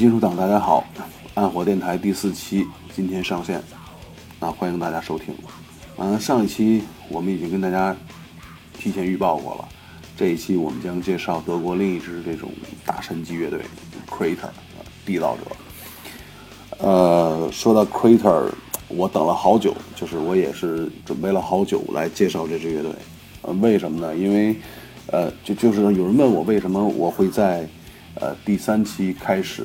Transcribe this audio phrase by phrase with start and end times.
[0.00, 0.82] 金属党，大家好！
[1.34, 3.62] 暗火电台第四期今天上线，
[4.40, 5.34] 那欢迎大家收听。
[5.98, 7.94] 嗯，上一期我们已经跟大家
[8.78, 9.68] 提前预报过了，
[10.16, 12.50] 这一期我们将介绍德国另一支这种
[12.86, 13.60] 大神级乐队
[14.08, 14.48] Crater，
[15.04, 15.42] 缔造者。
[16.78, 18.48] 呃，说到 Crater，
[18.88, 22.90] 我等了好久，就是我也是准备了好久来介绍这支乐队。
[23.42, 24.16] 呃，为什么呢？
[24.16, 24.56] 因为
[25.08, 27.68] 呃，就就是有人问我为什么我会在。
[28.16, 29.64] 呃，第三期开始，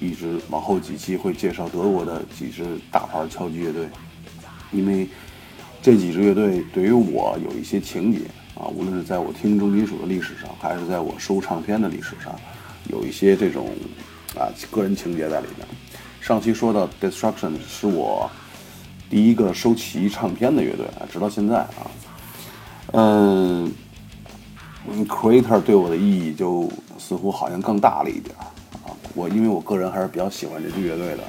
[0.00, 3.88] 一直往后几期会介绍德国的几支大牌敲击乐队，
[4.72, 5.08] 因为
[5.82, 8.20] 这几支乐队对于我有一些情节
[8.54, 12.34] 啊，无论是在我听重金属的历史上，还是在我收唱片的历史上，
[12.88, 13.68] 有一些这种
[14.36, 15.66] 啊个人情节在里面。
[16.20, 18.30] 上期说到 Destruction 是我
[19.10, 21.90] 第一个收齐唱片的乐队啊，直到现在啊，
[22.92, 23.72] 嗯。
[25.08, 28.50] Creator 对我的意义就似乎好像更大了一点啊！
[29.14, 31.24] 我因为我个人还是比较喜欢这支乐队的，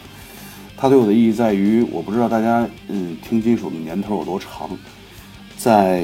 [0.75, 4.69] 它对我的意义在于，我不知道大家嗯听金属的年头有多长，
[5.57, 6.01] 在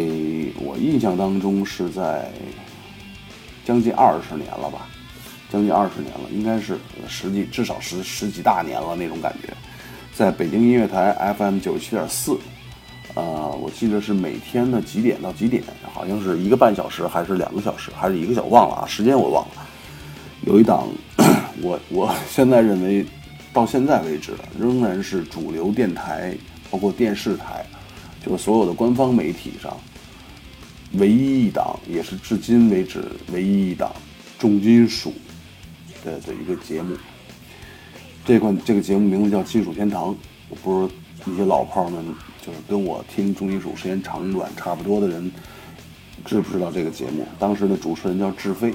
[0.61, 2.29] 我印象当中是在
[3.65, 4.87] 将近二十年了吧，
[5.51, 6.77] 将近二十年了，应该是
[7.07, 9.53] 十几至少十十几大年了那种感觉，
[10.15, 12.37] 在北京音乐台 FM 九七点四。
[13.15, 19.51] 呃，我记得是每天的几点到几点，好像是一个半小时，还是两个小时，还是一个小忘了啊，时间我忘了。
[20.47, 20.87] 有一档，
[21.61, 23.05] 我我现在认为，
[23.53, 26.35] 到现在为止仍然是主流电台，
[26.71, 27.63] 包括电视台，
[28.25, 29.77] 就是所有的官方媒体上，
[30.93, 33.91] 唯一一档，也是至今为止唯一一档
[34.39, 35.13] 重金属
[36.03, 36.95] 的的一个节目。
[38.25, 40.09] 这款这个节目名字叫《金属天堂》，
[40.49, 42.03] 我不知道一些老炮们。
[42.45, 45.31] 就是跟我听重金属时间长短差不多的人，
[46.25, 47.25] 知不知道这个节目？
[47.39, 48.73] 当时的主持人叫志飞。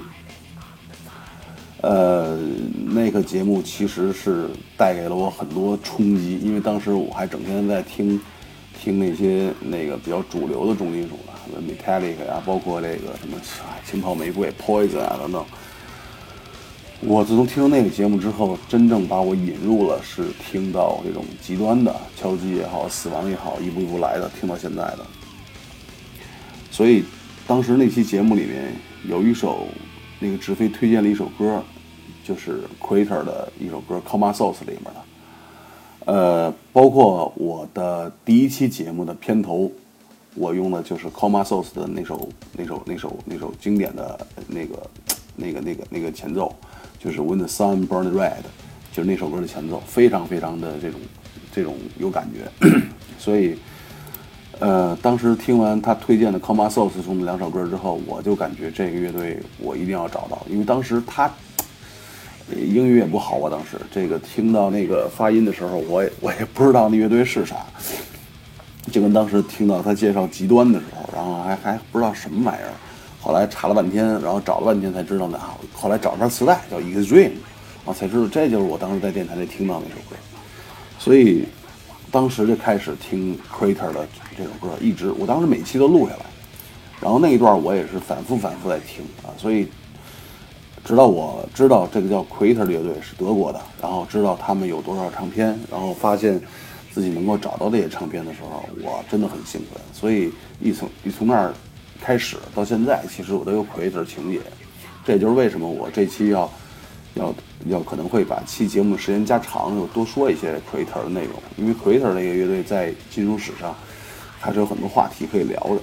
[1.82, 2.36] 呃，
[2.86, 8.18] 那个节目其实是带给了我很多冲击，因为当时我还整天在听，
[8.80, 11.18] 听那些那个比较主流的重金属
[11.52, 13.38] 的，Metallica 呀，包括这个什么
[13.84, 15.44] 青泡玫瑰、Poison 啊等等。
[17.00, 25.06] 我自从听了那个节目之后，真正把我引入了是听到这种极端的敲击也好，死亡也好，一步一步来的，听到现在的。
[26.72, 27.04] 所以，
[27.46, 28.74] 当时那期节目里面
[29.08, 29.68] 有一首，
[30.18, 31.62] 那个直飞推荐了一首歌，
[32.24, 36.12] 就是 Creator 的一首歌《Coma s o u c e》里面的。
[36.12, 39.70] 呃，包括我的第一期节目的片头，
[40.34, 44.78] 我用的就是 Coma s o u c e 的那首、那首、那首、那首经典的那个、
[45.38, 46.54] 那个、那个、那个前奏。
[47.00, 48.42] 就是 When the Sun Burned Red，
[48.90, 50.98] 就是那首歌的前奏，非常非常的这种
[51.52, 52.68] 这种有感觉，
[53.20, 53.56] 所以，
[54.58, 61.30] 呃，当时听完他推荐的 Coma s o u c e 中的两首歌之后，我就感觉这个乐队我一定要找到，因为当时他
[62.52, 67.64] 英语也不好啊，当时这个听到那个发音的时候，我也我也不知道那乐队是啥，
[68.90, 72.72] 就跟当时听到他介绍极端的时候，然后还还不知道什么玩意儿。
[73.20, 75.38] 后来查了半天，然后找了半天才知道呢。
[75.74, 77.30] 后来找了张磁带叫《Extreme》，
[77.84, 80.16] 啊，才知道这就是我当时在电台里听到那首歌。
[80.98, 81.44] 所以
[82.12, 86.20] 当时就开始听 Crater 的这首歌，一直我当时每期都录下来。
[87.00, 89.34] 然后那一段我也是反复反复在听啊。
[89.36, 89.68] 所以
[90.84, 96.40] 直到我知道这个叫 Crater 乐队是德国的，然后知道他们有多少唱片，然后发现
[96.92, 99.82] 自己能够找到这些唱片的时候，我真的很兴奋。
[99.92, 101.52] 所以一从一从那儿。
[102.00, 104.40] 开始到现在，其实我都有 Creator 情节，
[105.04, 106.50] 这也就是为什么我这期要
[107.14, 107.34] 要
[107.66, 113.74] 要可能会把期节目的时间加长，又多说一些 Creator 的内容，因为 Creator 这个乐队在金属史上
[114.38, 115.80] 还是有很多话题可以聊的。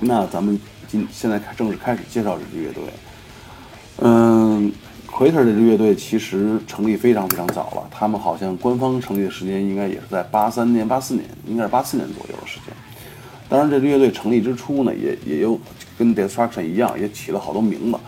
[0.00, 0.58] 那咱们
[0.88, 2.82] 今现在开正式开始介绍这支乐队。
[3.98, 4.72] 嗯
[5.08, 12.74] ，Creator 这支乐队其实成立非常非常早了，他们好像官方成立的时间应该也是在八三年、八四年，应该是八四年左右的时间。
[13.52, 15.60] 当然，这支乐队成立之初呢，也也有
[15.98, 17.98] 跟 Destruction 一样，也起了好多名字，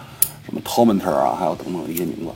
[0.46, 2.30] 什么 Tormentor 啊，还有等等一些名字。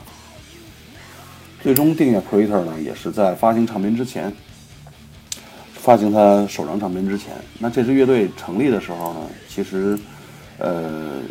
[1.62, 4.30] 最终定下 Creator 呢，也是在发行唱片之前，
[5.72, 7.32] 发行他首张唱片之前。
[7.58, 9.98] 那这支乐队成立的时候呢，其实，
[10.58, 11.22] 呃，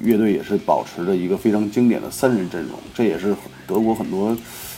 [0.00, 3.34] 乐队也是保持着一个非常经典的三人阵容，这也是
[3.66, 4.36] 德国很多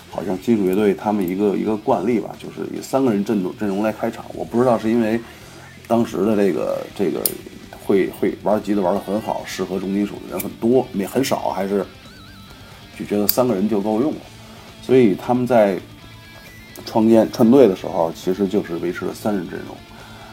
[0.08, 4.24] 好像金属乐队他们一个一个惯例吧，就是以三个人阵容阵容来开场。
[4.34, 5.20] 我不知道是因为。
[5.88, 7.20] 当时的这个这个
[7.84, 11.84] 会会玩吉他玩的很好，适合重金属的人很多，也很少，还是
[12.96, 14.20] 就觉得三个人就够用了。
[14.82, 15.78] 所以他们在
[16.86, 19.74] 创建串队的时候，其实就是维持了三人阵容。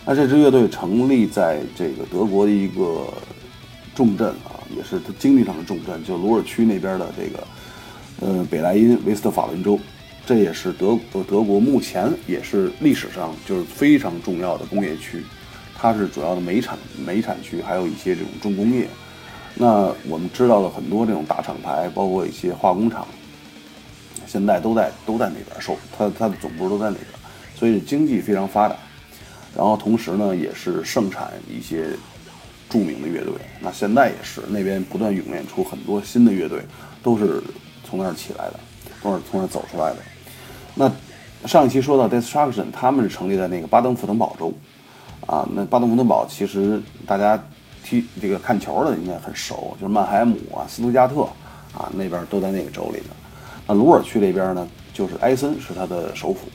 [0.05, 3.07] 那这支乐队成立在这个德国的一个
[3.95, 7.47] 重镇啊，也是它经济上的重镇，就鲁尔区那边的这个
[8.21, 9.79] 呃，北莱茵威斯特法伦州，
[10.25, 15.23] 这也是德德国目前也是历史上就是非常重要的工业区，
[15.85, 18.87] 它是主要的煤产煤产区，还有一些这种重工业。
[19.53, 23.07] 那我们知道了很多这种大厂牌，包括一些化工厂，
[24.25, 27.05] 现在都在都在那边收，它它的总部都在那边，
[27.55, 28.75] 所以经济非常发达。
[29.55, 31.89] 然后同时呢，也是盛产一些
[32.67, 33.33] 著名的乐队。
[33.61, 36.63] 那现在也是那边不断涌现出很多新的乐队，
[37.03, 37.43] 都是
[37.87, 38.59] 从那儿起来的，
[39.03, 39.97] 都是从那儿走出来的。
[40.73, 40.91] 那
[41.47, 44.51] 上一期说到 Destruction，他们是成立在那个巴登符腾堡州
[45.25, 45.47] 啊。
[45.53, 47.41] 那巴登符登堡其实大家
[47.83, 51.21] 踢这个看球的应该很熟，就是曼海姆啊、斯图加特
[51.73, 53.15] 啊那边都在那个州里呢。
[53.67, 56.47] 那鲁尔区这边呢，就是埃森是他的首府。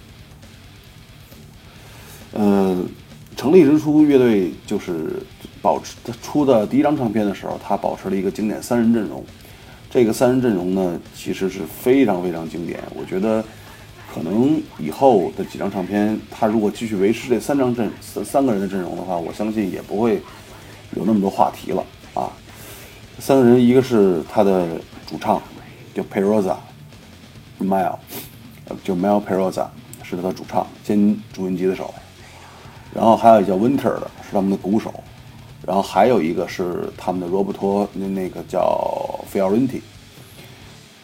[2.33, 2.89] 嗯，
[3.37, 5.21] 成立之初，乐队就是
[5.61, 9.25] 保持他出的第一张唱片的时候，他保持了一个经典三人阵容。
[9.91, 12.79] 这个三人阵容呢，其实是非常非常经典。
[12.95, 13.45] 我觉得，
[14.13, 20.21] 可能以后的几张唱片，他如果继续维持这三张阵三三个人的阵容的话，我相信也不会
[20.97, 21.85] 有那么多话题了
[22.15, 22.29] 啊。
[23.19, 24.67] 三个人，一个是他的
[25.07, 25.41] 主唱，
[25.95, 27.97] 叫 Peroza，Mel，
[28.83, 29.67] 就 Mel Peroza
[30.03, 31.95] 是他的主唱兼主音吉他手。
[32.93, 34.93] 然后还有一叫 Winter 的，是他们的鼓手，
[35.65, 39.81] 然后还有一个是他们的罗伯托，那那个叫 Fiorenty。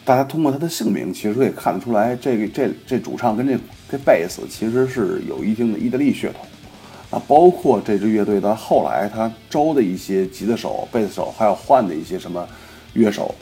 [0.07, 3.59] 大家通过他的姓名，其实可以看得出来，这个这这主唱跟这
[3.91, 6.45] 这贝斯其实是有一定的意大利血统。
[7.09, 12.47] 啊，包括这支乐队到后来他招的一些吉他手、贝斯手，还有换的一些什么
[12.93, 13.35] 乐手，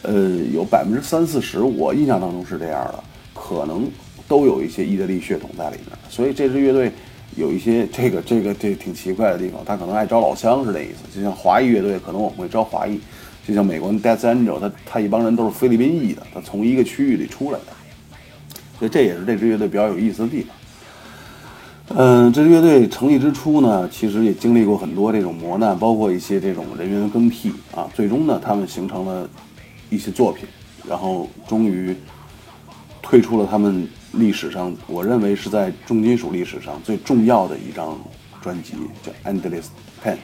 [0.00, 3.04] 呃，有百分之三四十，我印象当中是这样的，
[3.34, 3.86] 可能
[4.26, 5.98] 都有一些意大利血统在里面。
[6.08, 6.90] 所以这支乐队。
[7.34, 12.98] 有一些这个这个这挺奇怪的地方，他可能爱招老乡是那意思，就像华裔乐队，可能我们会招华裔，
[13.46, 17.66] 就像美国的 Death Angel，他他一帮人都是菲律宾裔的，他从一个区域里出来的，
[18.78, 21.96] 所以这也是这支乐队比较有意思的地方。
[21.96, 29.28] 嗯，这支乐队成立之初呢，其实也经历过很多这种磨难，包括一些这种人员更替啊，最终呢，他们形成了
[29.90, 30.46] 一些作品，
[30.88, 31.94] 然后终于
[33.00, 33.86] 推出了他们。
[34.12, 38.00] 历史上，我认为是在重金属历史上最重要的一张
[38.40, 38.72] 专辑，
[39.02, 39.64] 叫《Endless
[40.02, 40.14] Pain》。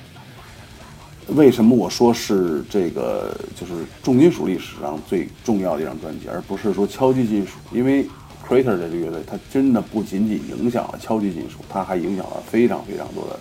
[1.29, 3.73] 为什么我说是这个就是
[4.03, 7.53] 重金属历史上最重要的一张专辑，而不是说敲击金属？
[7.73, 8.05] 因为
[8.47, 13.39] Crater 这个乐队，它真的不仅仅影响了敲击金属，它还影响了非常非常多的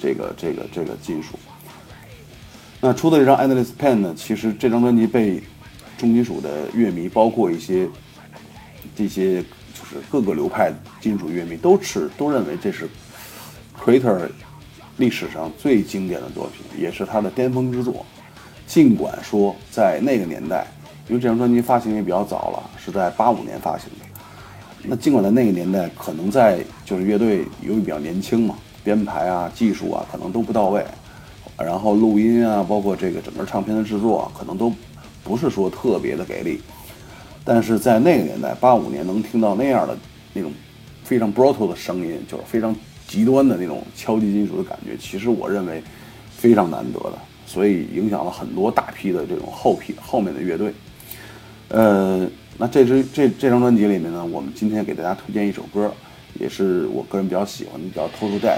[0.00, 1.38] 这个这个这个金属。
[2.80, 4.14] 那出的这张《Endless Pain》呢？
[4.16, 5.42] 其实这张专辑被
[5.98, 7.88] 重金属的乐迷，包括一些
[8.96, 10.02] 这些就是。
[10.10, 10.72] 各个流派
[11.02, 12.88] 金属乐迷都是都认为这是
[13.78, 14.26] Crater
[15.02, 18.06] 历史上最经典的作品，也是他的巅峰之作。
[18.68, 20.64] 尽管说在那个年代，
[21.08, 24.06] 因为这张专辑发行也比较早了，是在八五年发行的。
[24.84, 28.54] 那尽管在那个年代，可能在就是乐队由于比较年轻嘛，
[28.84, 30.84] 编排啊、技术啊可能都不到位，
[31.58, 34.72] 然后录音啊，包括这个整个唱片的制作，可能都
[35.24, 36.60] 不是说特别的给力。
[37.44, 39.98] 但是在那个年代，八五年能听到那样的
[40.32, 40.52] 那种
[41.02, 42.72] 非常 brutal 的声音，就是非常
[43.12, 45.82] 极端的那种敲击金属的感觉，其实我认为
[46.34, 50.72] 非常难得的，所以影响了很多大批的这种后批后面的乐队。
[51.68, 52.26] 呃，
[52.56, 55.92] 那这支这这张专辑里面呢，我们今天给大家推荐一首歌，
[56.40, 58.56] 也是我个人比较喜欢的，叫《Total Death》。》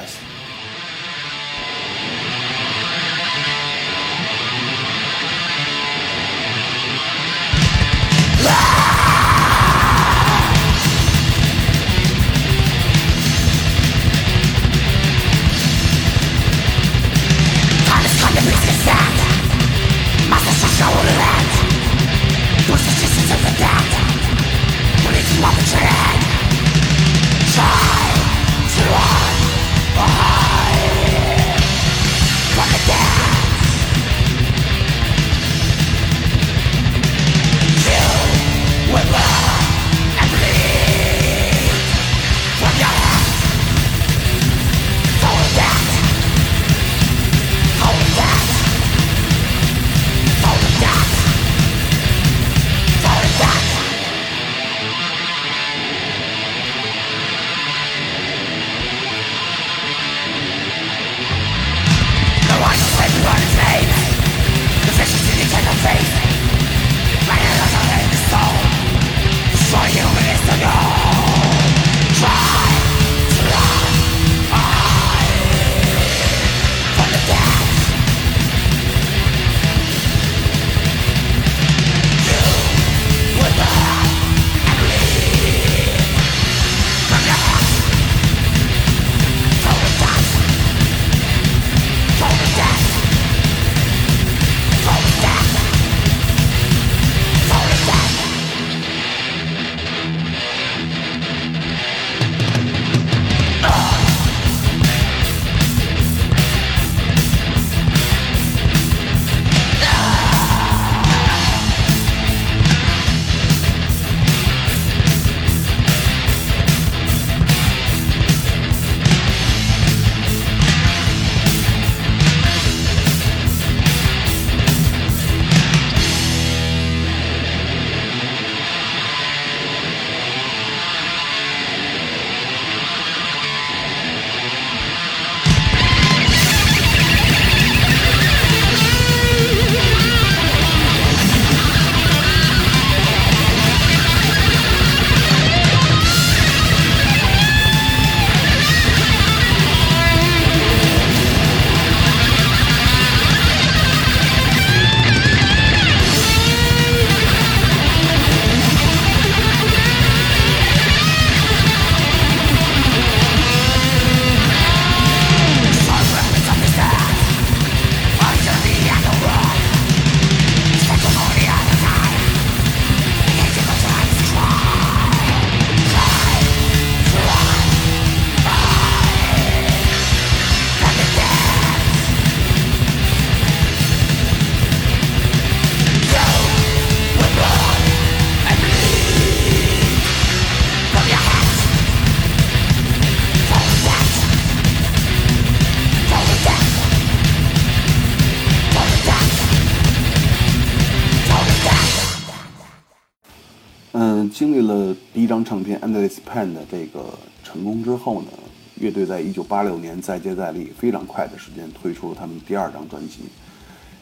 [206.52, 208.28] 的这个成功之后呢，
[208.76, 213.20] 乐队在一九八六年再接再厉，非常快的时间推出了他们第二张专辑，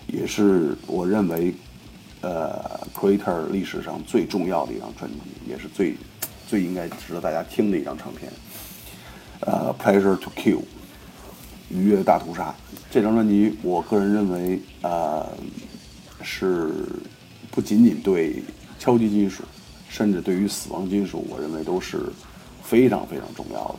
[0.06, 1.54] 也是我认为，
[2.20, 5.94] 呃，Creator 历史上最重要的一张专辑，也是最
[6.49, 8.32] 最应该值得大家听的一张唱片。
[9.40, 10.58] 呃，《Pleasure to Kill》
[11.68, 12.54] 愉悦大屠杀
[12.90, 15.26] 这张专辑，我个人认为，呃，
[16.22, 16.70] 是
[17.50, 18.42] 不仅仅对
[18.78, 19.42] 敲击金属。
[19.88, 22.04] 甚至对于死亡金属，我认为都是
[22.62, 23.61] 非常非常重要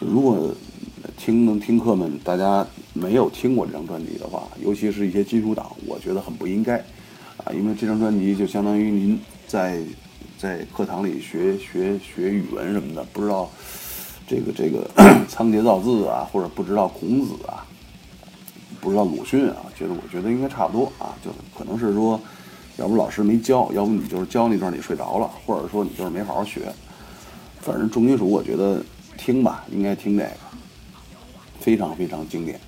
[0.00, 0.52] 如果
[1.16, 6.76] 听能听课们大家没有听过这张专辑的话，尤其是一些金属党，我觉得很不应该
[7.38, 9.80] 啊，因为这张专辑就相当于您在
[10.38, 13.48] 在课堂里学学学语文什么的，不知道
[14.26, 14.90] 这个这个
[15.28, 17.64] 仓颉造字啊，或者不知道孔子啊，
[18.80, 22.20] 不知道鲁迅啊，觉得我觉得应该差不多啊，就可能是说。
[22.76, 26.62] 要不老师没教，要不你就是教那段你睡着了，或者说你就是没好好学。
[27.64, 28.84] 反正重金属，我觉得
[29.16, 30.30] 听吧，应该听这个，
[31.58, 32.60] 非常非常经典。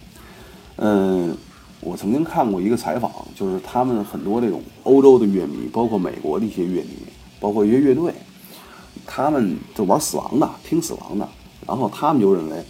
[0.77, 1.37] 嗯，
[1.81, 6.97] 我曾经看过一个采访，就是他们很多这种欧洲的乐迷，包括美国的一些乐迷，
[7.39, 8.11] 包括一些乐队，
[9.05, 11.29] 他们就玩死亡的，听死亡的，
[11.67, 12.65] 然后他们就认为，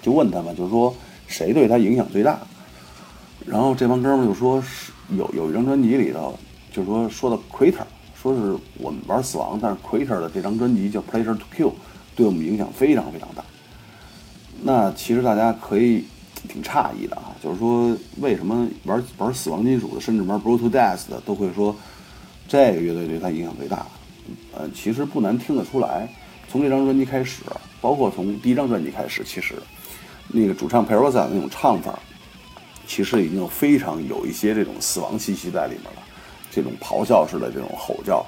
[0.00, 0.94] 就问他们，就是说
[1.26, 2.40] 谁对他影响最大？
[3.44, 6.34] 然后这帮哥们就说是有有一张专辑里头。
[6.74, 7.84] 就是说，说到 Crater，
[8.22, 11.70] 说是我们玩死亡，但是 Crater 的这张专辑叫《Pleasure to Kill》，
[12.14, 13.42] 对我们影响非常非常大。
[14.62, 16.04] 那其实大家可以
[16.48, 21.74] 挺诧异的啊，就是说为什么玩玩死亡金属的，甚至玩 Brutal Death 的，都会说
[22.46, 23.84] 这个乐队对他影响最大？
[24.54, 26.08] 呃，其实不难听得出来，
[26.48, 27.42] 从这张专辑开始，
[27.80, 29.56] 包括从第一张专辑开始，其实
[30.28, 31.98] 那个主唱 p e r o s a 那种唱法，
[32.86, 36.01] 其实已经非常有一些这种死亡气息在里面了。
[36.54, 38.22] 这种咆哮式的这种吼叫，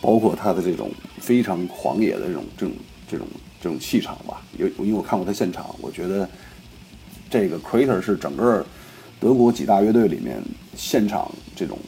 [0.00, 2.74] 包括他的这种非常狂野的这种这种
[3.06, 3.26] 这种
[3.60, 4.40] 这种气场吧。
[4.58, 6.26] 因因为我看过他现场，我觉得
[7.28, 8.64] 这个 Crater 是整个
[9.20, 10.42] 德国几大乐队里面
[10.74, 11.78] 现场这种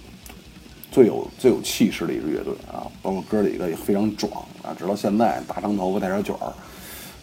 [0.91, 2.85] 最有最有气势的一支乐队啊。
[3.00, 4.31] 包括哥几个也非常壮
[4.62, 6.52] 啊，直到现在大长头发带点卷儿，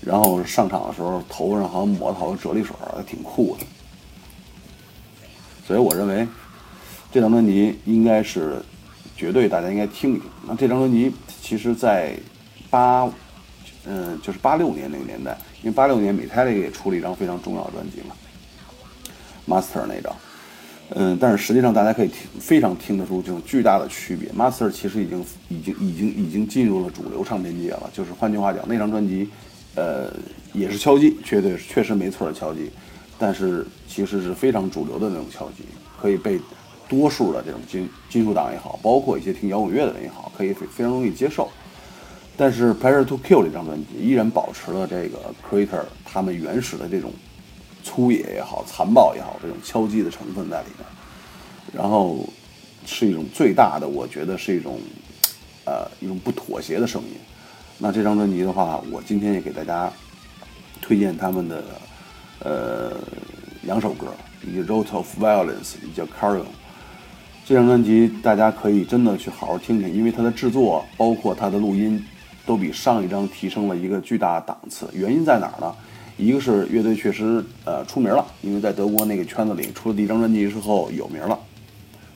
[0.02, 3.66] 然后上场的时候头上好像抹了好多啫喱水儿，挺酷的。
[5.68, 6.28] 所以我认为。
[7.12, 8.62] 这张专辑应该是
[9.16, 10.30] 绝对大家应该听一听。
[10.48, 11.12] 那这张专辑
[11.42, 12.16] 其实，在
[12.70, 13.12] 八，
[13.86, 18.16] 嗯，就是八六年那个年代，因为八六年 Metallica 也出了一张非常重要的专辑嘛
[19.48, 20.16] ，Master 那张，
[20.92, 24.30] 嗯，但是实际上大家可以听非常听得出这种巨大的区别。
[24.30, 29.28] Master 其实已经已经已经已经进入了主流唱片界了，就是换句话讲，那张专辑，
[29.76, 30.14] 呃，
[30.54, 32.70] 也是敲击，绝对确实没错的敲击，
[33.18, 35.64] 但是其实是非常主流的那种敲击，
[36.00, 36.40] 可以被。
[36.90, 41.48] 多数的这种金金属党也好，包括一些听摇滚乐的人也好，可以非非常容易接受。
[42.36, 47.14] 但是《Pleasure to Kill》这张专辑依然保持了这个 Creator 他们原始的这种
[47.84, 50.88] 粗野也好、残暴也好这种敲击的成分在里面。
[51.74, 52.28] 然后
[52.86, 54.80] 是一种最大的，我觉得是一种
[55.66, 57.10] 呃一种不妥协的声音。
[57.78, 59.92] 那这张专辑的话，我今天也给大家
[60.82, 61.64] 推荐他们的
[62.40, 62.98] 呃
[63.62, 64.08] 两首歌，
[64.44, 66.42] 一个《Road of Violence》，一个叫《Carrion》。
[67.50, 72.00] 这张专辑大家可以真的去好好听听，因为它的制作包括它的录音，
[72.46, 74.88] 都比上一张提升了一个巨大档次。
[74.94, 75.76] 原因在哪儿呢？
[76.16, 81.40] 一个是乐队确实呃出名了，因为在德国那个圈子里出了第一张专辑之后有名了。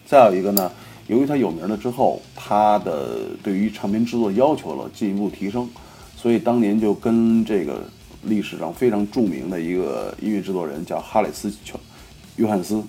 [0.05, 0.71] 再有一个呢，
[1.07, 5.67] 由于他有名了之后，他的对于唱片制作要求了进一步提升，
[6.15, 7.81] 所以当年就跟这个
[8.21, 11.49] 历史上非常著名的一个音乐制作人叫哈里斯·
[12.35, 12.83] 约翰斯。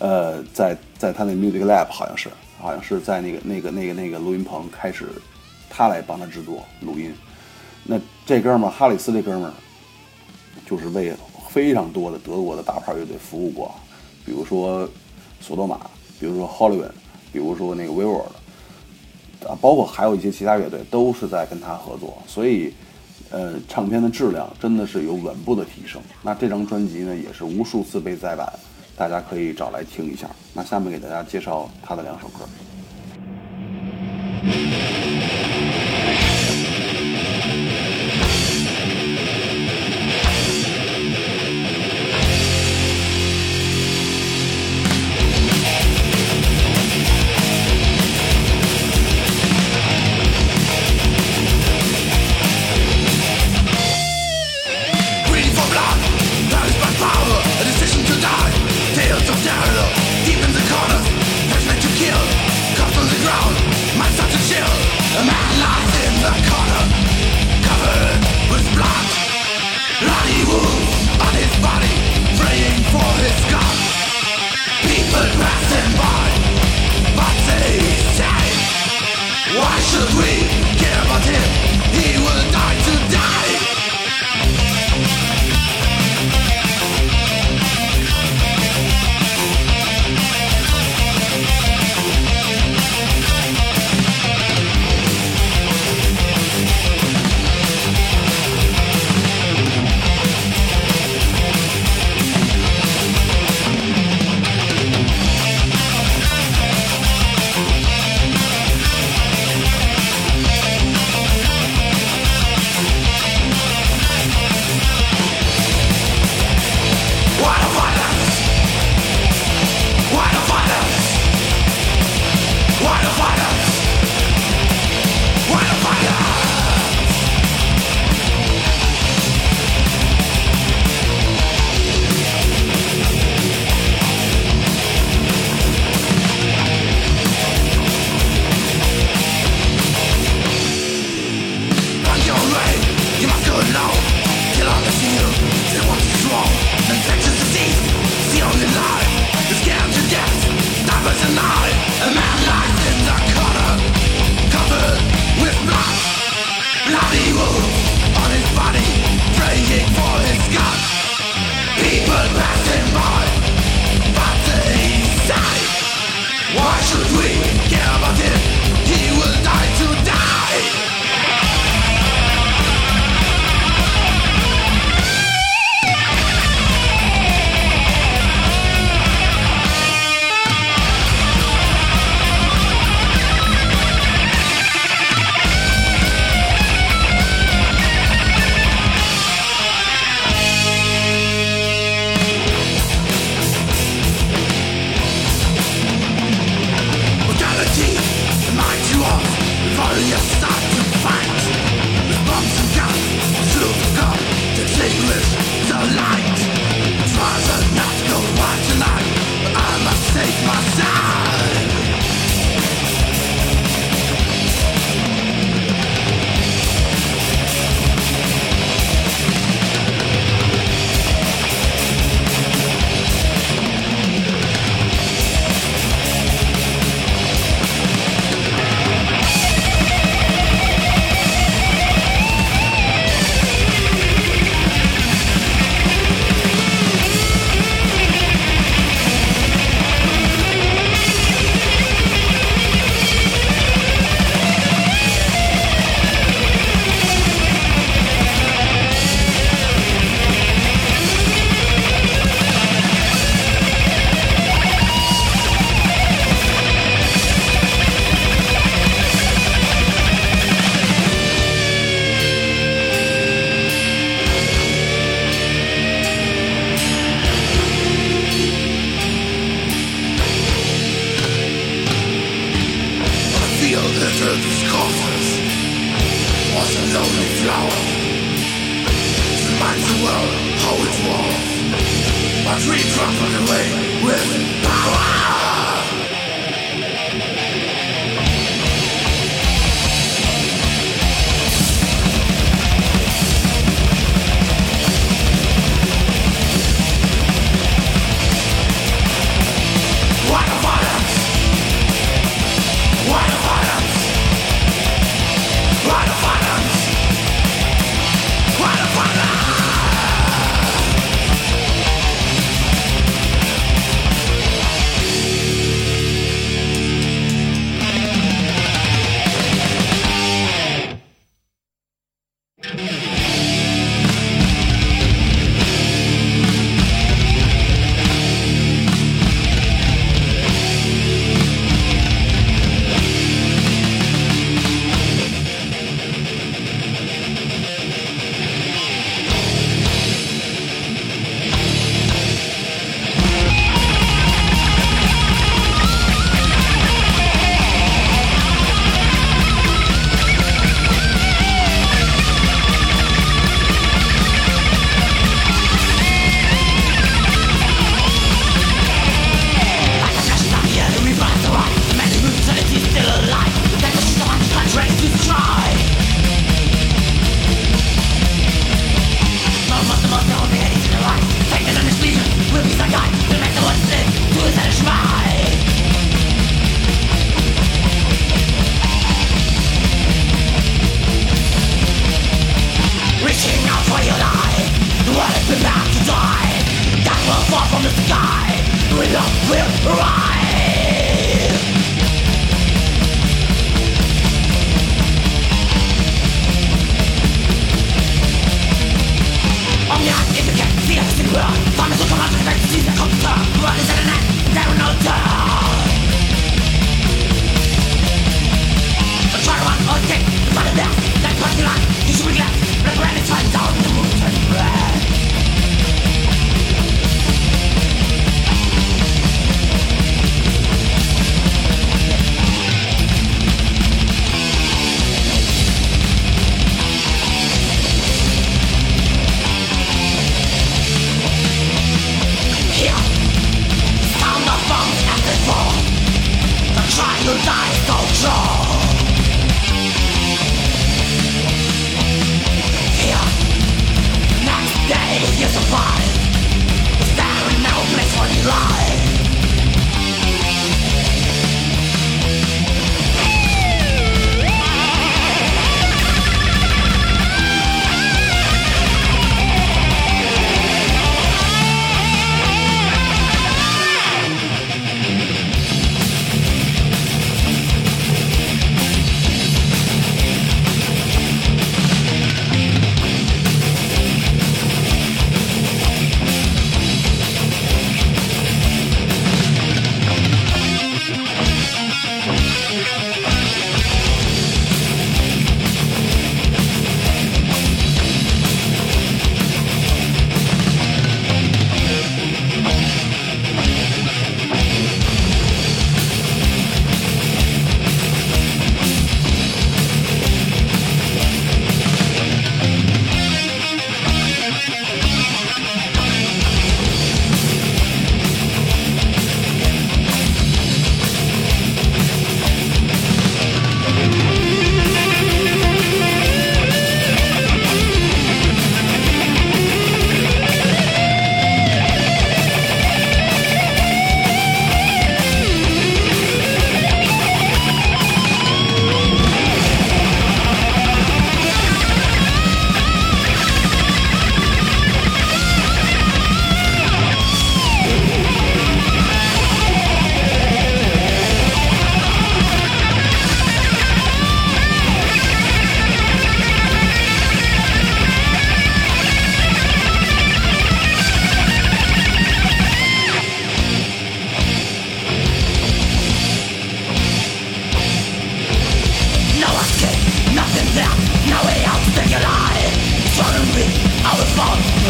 [0.00, 5.06] 呃，在在他那 Music Lab 好像是，好像是在那个那个那个那个录音棚开始，
[5.68, 7.12] 他来帮他制作录音。
[7.84, 9.52] 那这哥们儿哈里斯这哥们儿，
[10.64, 11.12] 就是为
[11.50, 13.74] 非常多的德国的大牌乐队服务过，
[14.24, 14.88] 比如说
[15.42, 15.78] 索多玛，
[16.18, 16.92] 比如说 Hollywood，
[17.30, 18.24] 比如说那个 w e w o r
[19.40, 22.72] d 啊，包括还有一些其他乐队都是在跟他合作，所以
[23.28, 26.00] 呃，唱片的质量真的是有稳步的提升。
[26.22, 28.50] 那这张专辑呢，也是无数次被再版。
[28.96, 30.28] 大家可以找来听一下。
[30.52, 32.48] 那下面给大家介绍他的两首歌。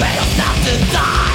[0.00, 1.33] May not to die.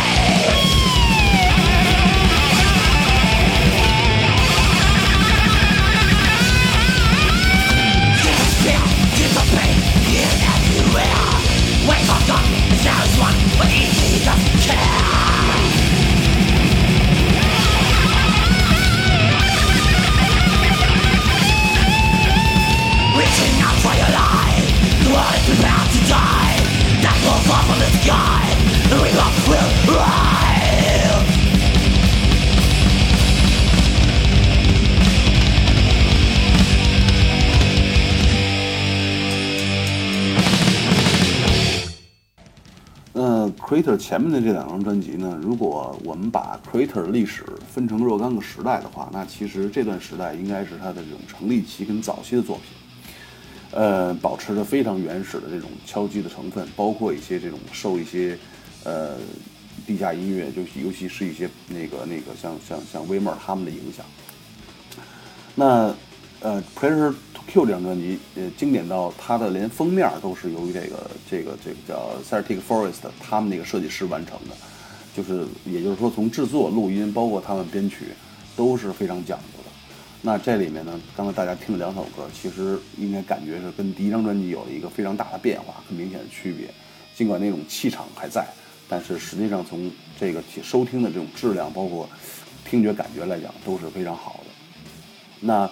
[43.97, 52.65] 前面的这两张专辑呢，如果我们把 Crater 历史分成若干个时代的话，那其实这段时代应该是他的这种成立期跟早期的作品，
[53.71, 58.38] 呃，保持着非常原始的这种敲击的成分，包括一些这种受一些
[58.84, 59.17] 呃
[59.86, 64.06] 地下音乐，就尤其是一些那个那个像像像 w 威 m e r 他们的影响。
[65.56, 65.93] 那
[66.41, 67.13] 呃 Crater
[67.51, 74.55] Q 这张专辑，呃，经典到它的连封面都是由于这个这个这个叫 Celtic Forest 他们那个设计师完成的，
[75.15, 78.05] 就是也就是说从制作、录音，包括他们编曲
[78.55, 79.71] 都是非常讲究的。
[80.21, 86.71] 那这里面呢，刚才大家听了两首歌，其实应该感觉是跟第一张专辑有了一个非常大的变化，很明显的区别。
[87.15, 88.45] 尽管那种气场还在，
[88.88, 92.07] 但是实际上从这个收听的这种质量，包括
[92.63, 94.51] 听觉感觉来讲，都是非常好的。
[95.39, 95.67] 那。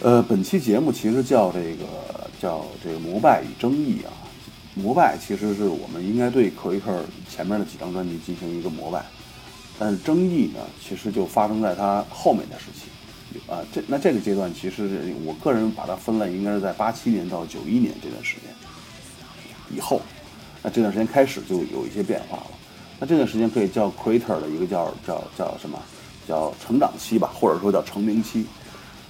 [0.00, 1.84] 呃，本期节目其实叫这个
[2.40, 4.14] 叫这个膜拜与争议啊。
[4.74, 9.04] 膜拜其实是我们应该对克维克前面的几张专辑进行一个膜拜，
[9.76, 12.86] 但是争议呢，其实就发生在他后面的时期。
[13.50, 20.00] 啊，这那这个阶段其实我个人把它分类，应该是在八七年到九一年这段时间以后。
[20.62, 22.46] 那这段时间开始就有一些变化了。
[23.00, 25.76] 那这段时间可以叫 Creator 的一个叫叫叫什么？
[26.28, 28.46] 叫成长期吧，或者说叫成名期。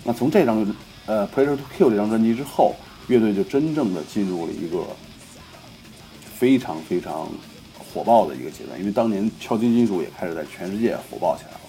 [0.09, 2.75] 那从这张呃《Pleasure to Kill》这张专辑之后，
[3.09, 4.83] 乐队就真正的进入了一个
[6.35, 7.29] 非常非常
[7.79, 11.61] 火爆的一个阶段，因为当年敲击金属也开始在全世界火爆起来了。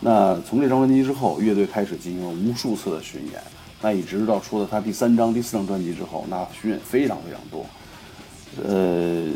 [0.00, 3.40] 那从这张专辑之后，乐队开始进行了无数次的巡演，
[3.80, 7.64] 那一直到出了他第三张、第四张专辑之后，那巡演非常非常多。
[8.64, 9.28] 呃，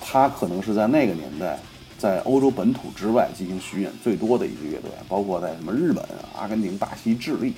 [0.00, 1.58] 他可能是在那个年代，
[2.04, 6.04] 在欧洲本土之外进行巡演最多的一支乐队，包括在什么日本、
[6.38, 7.54] 阿根廷、巴西、智利。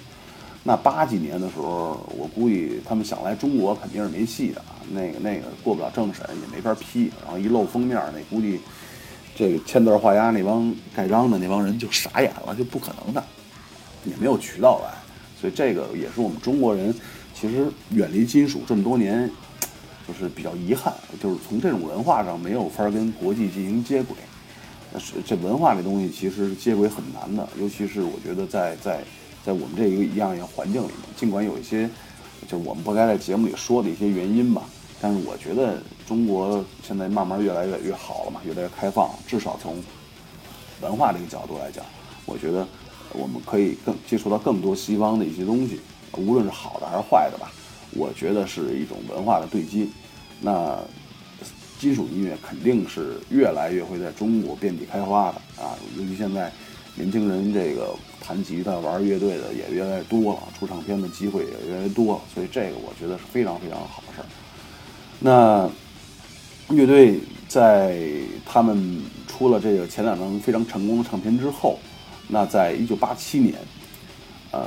[0.63, 8.61] 那八几年的时候，我估计他们想来中国肯定是没戏的啊，那个那个过不了政审，也没法批，然后一露封面，那估计
[9.35, 13.21] 这个签字画押那帮盖章的那帮人就傻眼了，就不可能的，
[14.05, 14.95] 也没有渠道来，
[15.41, 16.95] 所以这个也是我们中国人
[17.35, 19.29] 其实远离金属这么多年。
[20.07, 24.17] 就是比较遗憾，就是从这种文化上没有法跟国际进行接轨。
[25.25, 29.03] 这文化这东西其实接轨很难的，尤其是我觉得在在
[29.45, 31.89] 在我们这一个一样一样环境里面，尽管有一些
[32.49, 34.63] 就我们不该在节目里说的一些原因吧，
[35.01, 39.83] 但是我觉得中国现在慢慢越来越越好了嘛，越来越开放，至少从
[40.81, 41.85] 文化这个角度来讲，
[42.25, 42.67] 我觉得
[43.13, 45.81] 我们可以更接触到更多西方的一些东西，
[46.17, 47.51] 无论是好的还是坏的吧。
[47.93, 49.87] 我觉得是一种文化的对接，
[50.41, 50.79] 那
[51.79, 55.77] 金属音乐肯定是越来越会在中国遍地开花的啊！
[55.97, 56.51] 尤其现在
[56.95, 64.27] 年轻人这个弹吉他、玩乐队的也越来越多了，出唱片的机会也越来越多了，所以这个我觉得是非常非常好的事儿。
[65.19, 65.71] 那
[66.75, 67.99] 乐队在
[68.45, 71.79] 他们出了这个前两张非常成功的唱片之后，
[72.29, 73.55] 那在一九八七年，
[74.51, 74.67] 呃。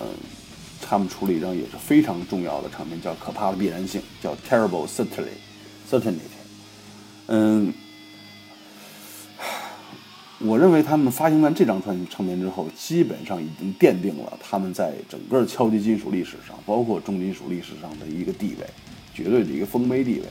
[0.82, 5.28] 他们出了一张也是非常重要的唱片，叫《可怕的必然性》，叫《Terrible Certainty》。
[5.92, 6.39] Certainty。
[7.32, 7.72] 嗯，
[10.40, 18.66] 我认为他们发行完这张唱唱片之后，基本上已经奠定了他们在整个敲击金属历史上，包括重金属历史上的一个地位，
[19.14, 20.26] 绝对的一个丰碑地位。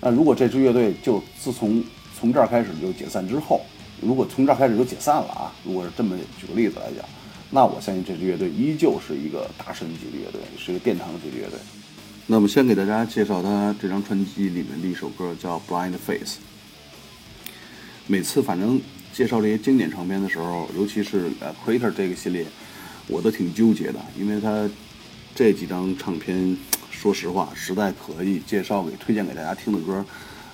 [0.00, 1.84] 那如果这支乐队就自从
[2.18, 3.60] 从这儿开始就解散之后，
[4.00, 7.04] 如果从这儿开始就解散了啊，如果是这么举个例子来讲。
[7.50, 11.58] 那我相信这支乐队依旧是一个大神级的乐队，是一个殿堂级的乐队。
[12.28, 16.36] 那么先给大家介绍他这张专辑里面的一首歌，叫《Blind Face》。
[18.06, 18.80] 每次反正
[19.12, 22.46] 介绍这些经典唱片的时候，尤其是呃《Crater》这个系列，
[23.08, 24.70] 我都挺纠结的，因为他
[25.34, 26.56] 这几张唱片，
[26.90, 30.04] 说实话，实在可以介绍给推荐给大家听的歌，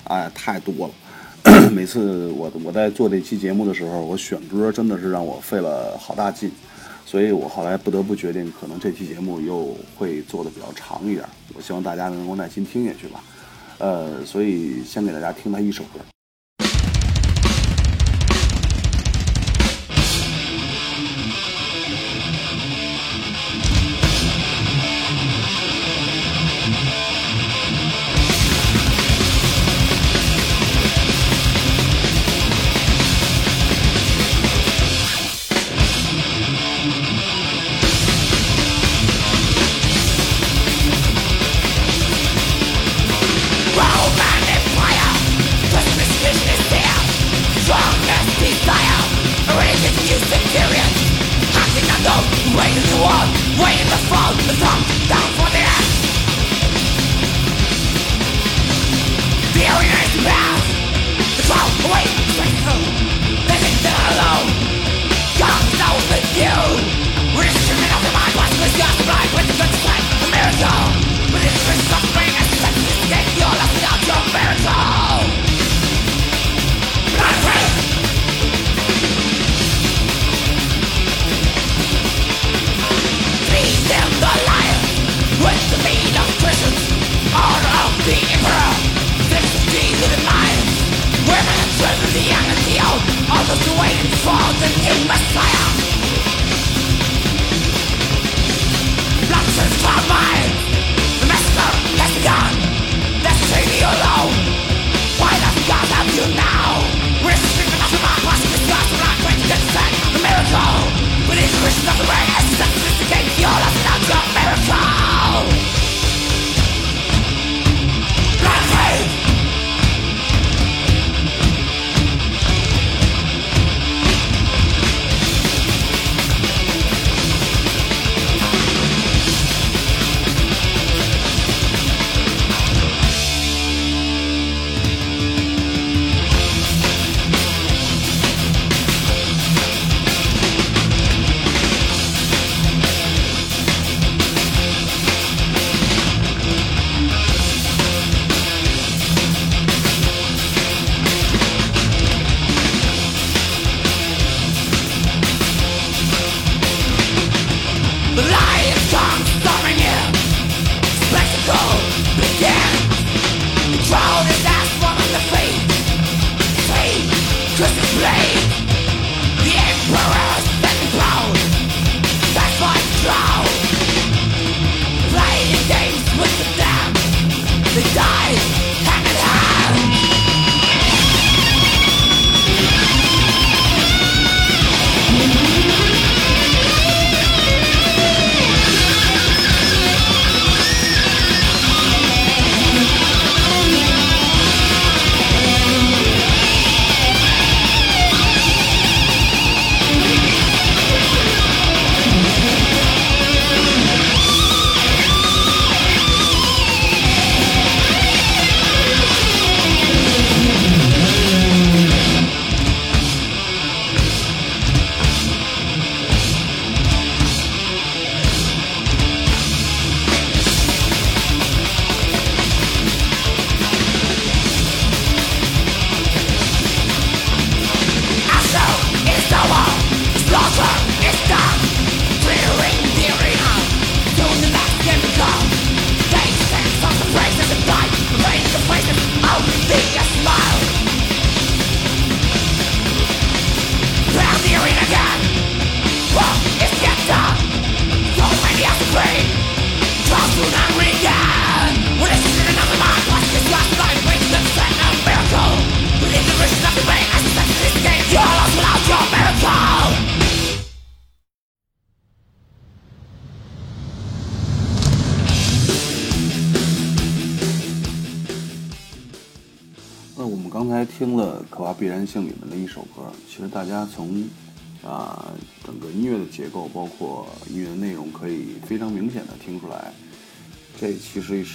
[0.05, 0.93] 哎，太多了。
[1.71, 6.51] 每次我我在做这期节目的时候，我选歌真的是让我费了好大劲。
[7.09, 11.25] 所以我后来不得不决定，可能这期节目又会做的比较长一点。
[11.55, 13.23] 我希望大家能够耐心听下去吧。
[13.79, 15.99] 呃，所以先给大家听他一首歌。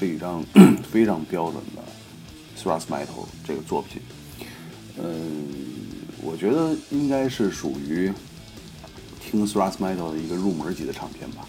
[0.04, 0.44] 是一张
[0.90, 1.82] 非常标准的
[2.60, 4.02] thrash metal 这个作品。
[4.98, 5.46] 嗯，
[6.22, 8.12] 我觉得应该是属于
[9.20, 11.46] 听 thrash metal 的一个入门级的唱片吧。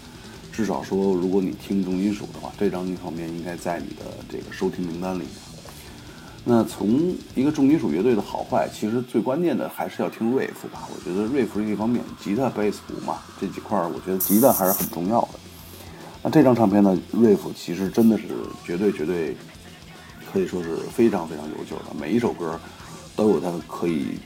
[0.52, 5.24] 至少说，如果你听重金属的话，这张唱片应该在你的这个收听名单里。
[6.48, 10.88] 那从一个重金属乐队的好坏，其实最关键的还是要听 riff 吧。
[10.88, 15.38] 我觉得 riff 是一方面，吉他、贝斯、鼓嘛，这几块儿，我觉得吉他还是很重要的。
[16.26, 18.24] 那这张唱片呢，riff 其实真的是
[18.64, 19.36] 绝对绝对
[20.32, 22.58] 可以说是非常非常优秀的，每一首歌
[23.14, 24.18] 都有它可以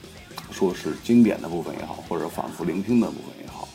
[0.51, 3.68] 说是经典的部分也好，或者反复聆听的部分也好。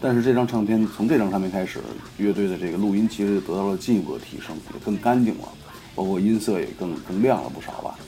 [0.00, 1.80] 但是这张唱片从这张唱片开始，
[2.16, 5.48] 乐队的这个录音其实得到了进一步的提升，也更干净了。
[5.94, 7.98] 包括音色也更更亮了不少吧，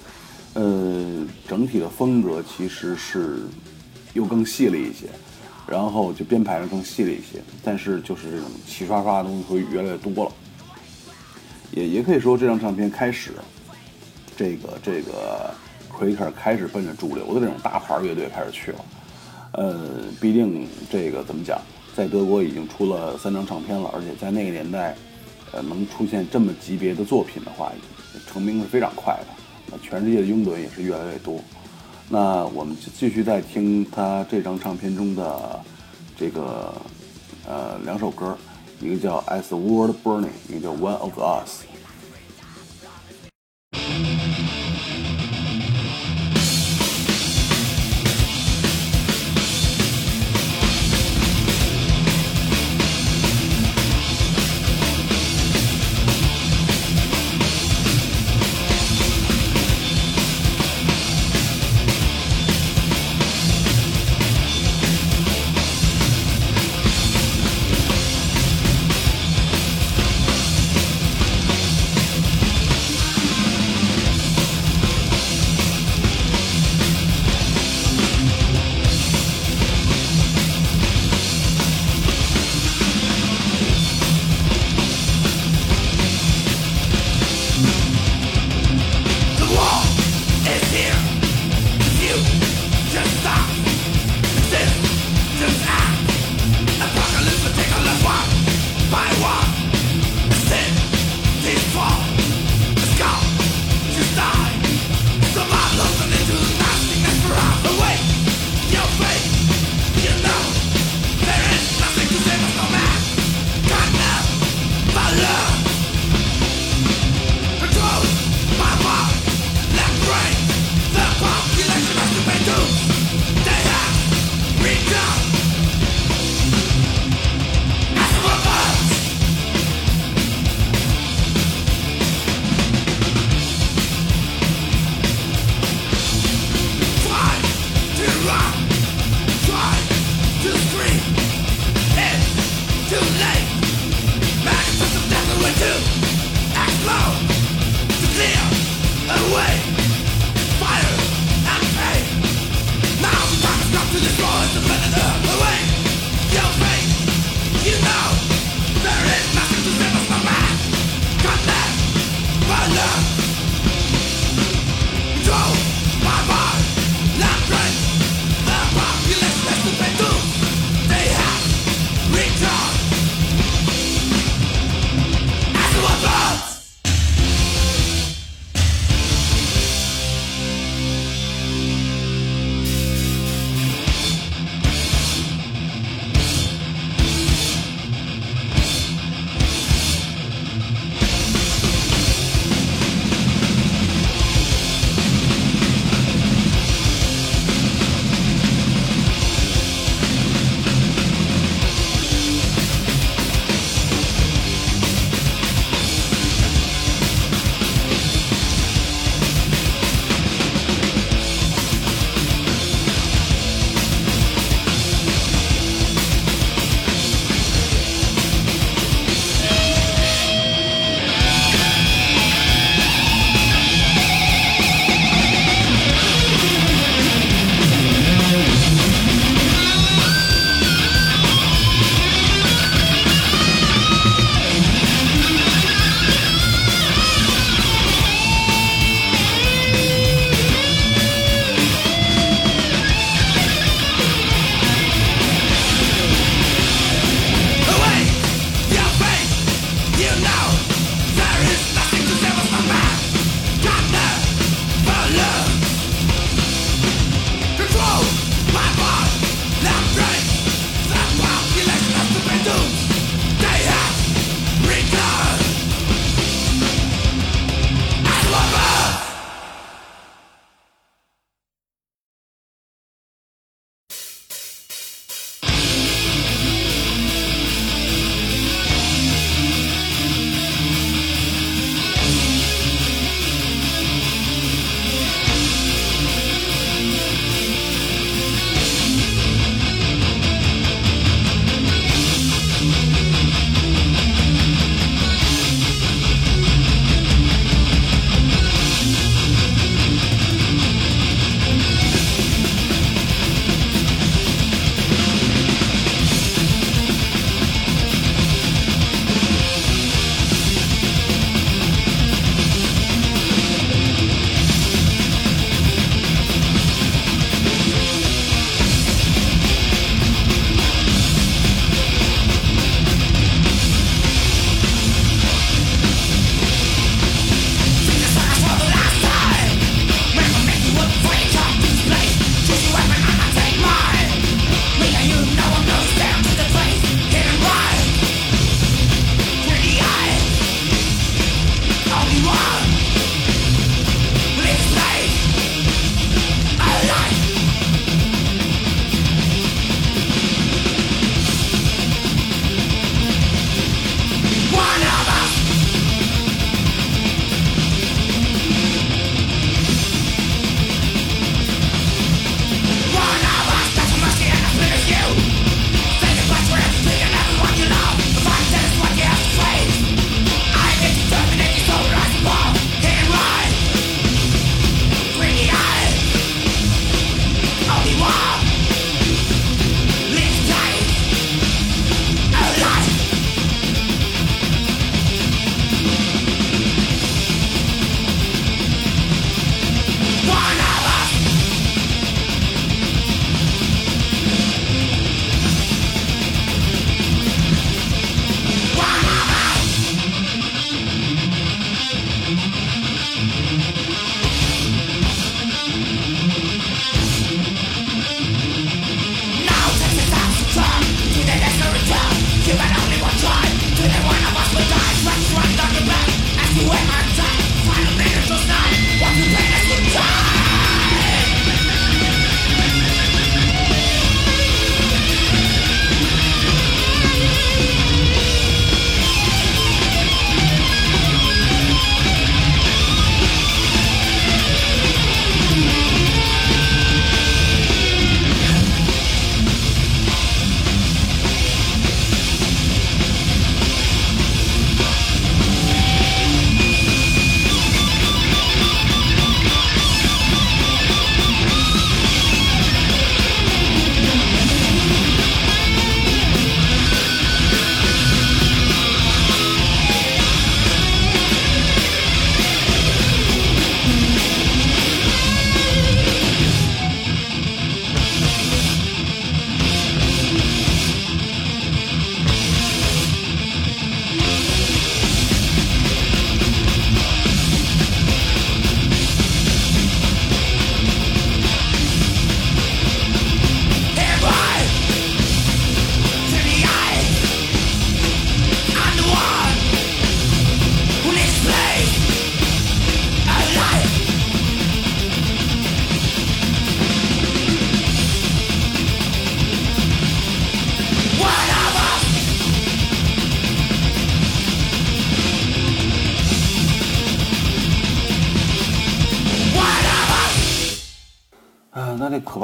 [0.54, 3.40] 呃，整体的风格其实是
[4.14, 5.10] 又更细了一些，
[5.66, 10.32] 然后就编排的更细了一些，但是就是这种齐刷刷的东西会越来越多了，
[11.72, 13.32] 也也可以说这张唱片开始，
[14.36, 15.54] 这个这个
[15.90, 18.84] Quaker 开始奔着主流的这种大牌乐队开始去了，
[19.52, 19.90] 呃，
[20.20, 21.60] 毕竟这个怎么讲，
[21.94, 24.96] 在德国已经出了三张唱片了，而且在那个年代。
[25.54, 27.70] 呃，能出现这么级别的作品的话，
[28.26, 29.26] 成名是非常快的。
[29.66, 31.38] 那全世界的拥趸也是越来越多。
[32.12, 35.58] 那我们继续再听他这张唱片中的
[36.14, 36.74] 这个
[37.48, 38.36] 呃两首歌，
[38.82, 41.62] 一个叫《As the World Burning》，一个叫《One of Us》。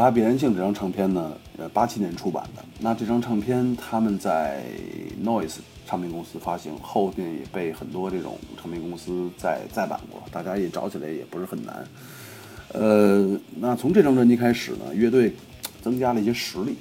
[0.02, 2.64] 怕必然性这张唱片呢，呃，八七年出版的。
[2.78, 4.62] 那这张唱片他们在
[5.24, 11.84] Noise 唱片公司发行，后面也被很多这种唱片公司再再版过，大家也找起来也不是很难。
[12.74, 15.34] 呃，那从这张专辑开始呢，乐队
[15.82, 16.76] 增加了一些实力。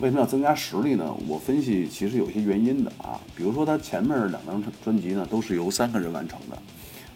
[0.00, 1.14] 为什么要增加实力呢？
[1.28, 3.20] 我分析其实有一些原因的啊。
[3.36, 6.58] 比如说，他前面两张专辑呢，都是由三个人完成的。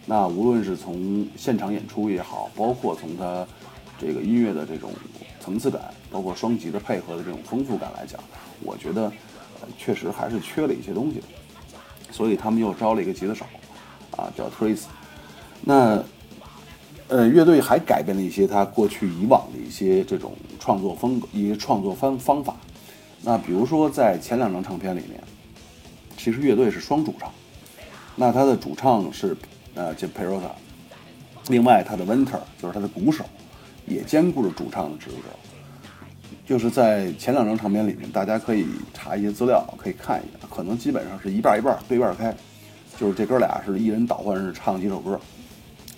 [0.05, 3.45] 那无论是从现场演出也好，包括从他
[3.99, 4.91] 这个音乐的这种。
[5.43, 5.81] 层次感，
[6.11, 8.19] 包括双极的配合的这种丰富感来讲，
[8.61, 9.11] 我觉得，
[9.77, 11.21] 确实还是缺了一些东西。
[12.11, 13.45] 所以他们又招了一个吉他手，
[14.17, 14.83] 啊，叫 Trace。
[15.61, 16.03] 那，
[17.07, 22.55] 呃，乐队还改变了一些他过去以往的一些这种创作风格、一些创作方方法。
[23.21, 25.23] 那比如说在前两张唱片里面，
[26.17, 27.31] 其实乐队是双主唱。
[28.15, 29.37] 那他的主唱是
[29.73, 30.51] 呃 Jim Perota，
[31.47, 33.23] 另外他的 Winter 就是他的鼓手。
[33.93, 35.15] 也兼顾着主唱的职责，
[36.45, 42.35] 就是在前两张唱片里面，大家可以查一些资料，可以看一下，可能基本上是一半一半对半开，
[42.97, 45.19] 就是这哥俩是一人倒换着唱几首歌，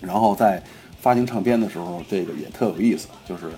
[0.00, 0.62] 然后在
[1.00, 3.50] 发行唱片的时候，这个也特有意思，就是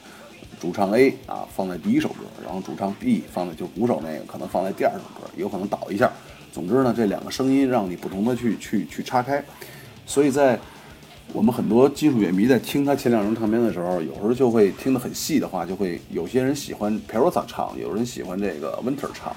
[0.61, 6.11] 主唱 A 啊放在第一首歌，然后主唱 B 放在就鼓手那个可能放在第二首歌，有可能倒一下，
[6.53, 9.43] 总之呢，这两个声音让你不同的去去去插开，
[10.07, 10.59] 所以在。
[11.33, 19.37] 我们很多金属乐迷在听他前两张唱片的时候，有时候就会听得很细的话，就会有些人喜欢 p e r o z a 唱，有人喜欢这个 Winter 唱。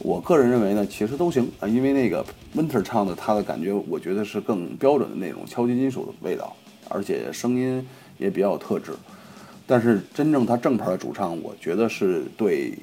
[0.00, 2.22] 我个人认为呢，其实都行啊，因为那个
[2.54, 6.54] Winter 唱的他的感觉，我觉得是更标准的那种敲击金属的味道，
[6.90, 7.86] 而且声音
[8.18, 8.92] 也比较有特质。
[9.66, 12.74] 但是真正他正牌的主唱，我觉得是对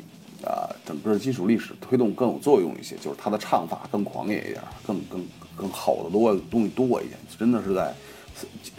[0.43, 5.23] 啊整个金属历史推动更有作用一些，就是他的唱法更狂野一点，更更
[5.55, 7.93] 更好的多东西多一点，真的是在。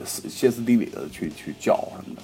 [0.05, 2.23] 歇斯底里的去去叫什么的。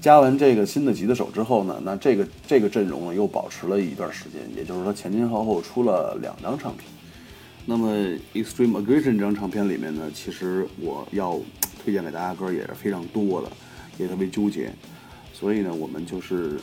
[0.00, 6.88] 加完这个新的吉他手之后呢，那这个这个阵容呢又保持了一段时间，也就是说前前后后出了两张唱片。
[7.66, 7.92] 那么
[8.32, 11.38] 《Extreme Aggression》这张唱片里面呢，其实我要
[11.82, 13.50] 推荐给大家歌也是非常多的，
[13.98, 14.72] 也特别纠结。
[15.34, 16.58] 所以呢，我们就是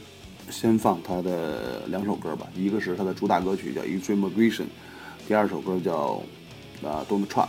[0.50, 4.62] 先放他的两首歌吧，一个是他的主打歌曲叫《Extreme Aggression》，
[5.28, 6.22] 第二首歌叫
[6.82, 7.46] 啊《Don't Trust》。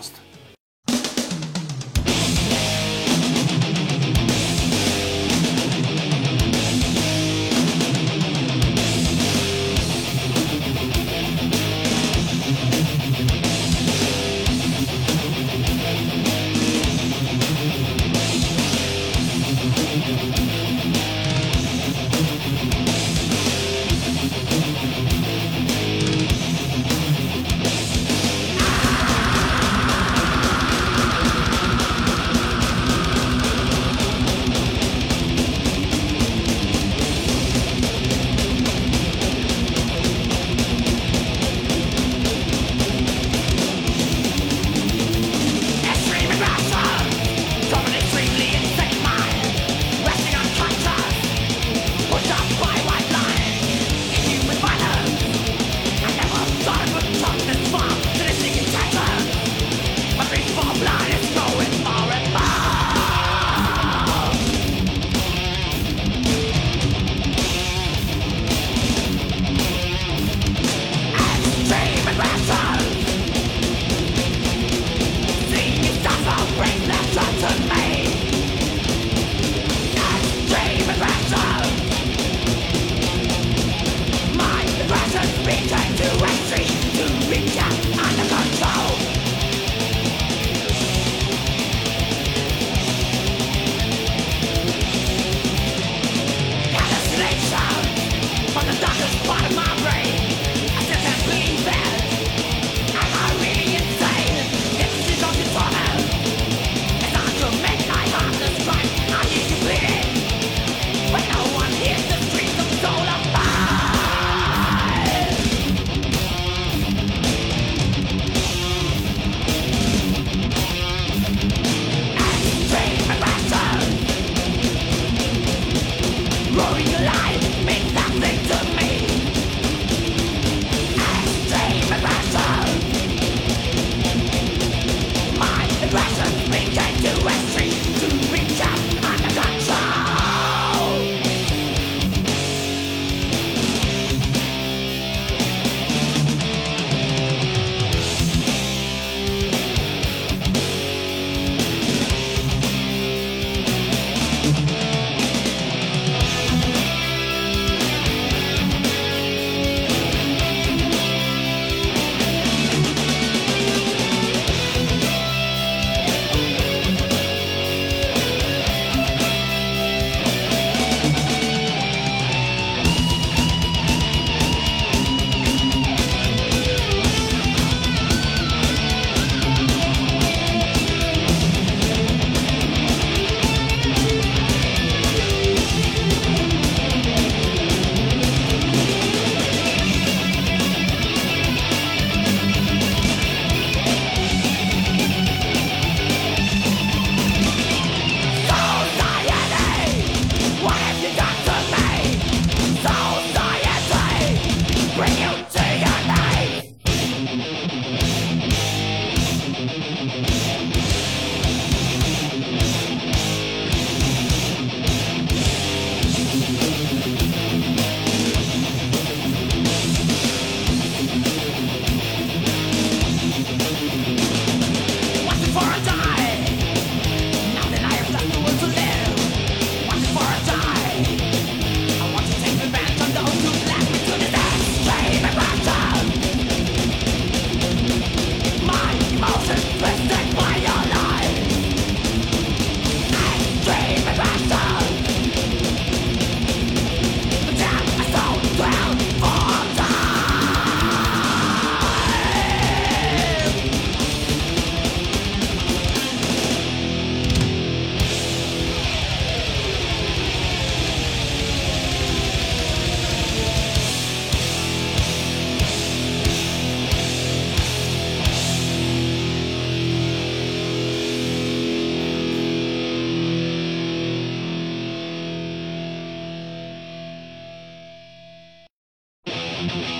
[279.59, 279.99] Creator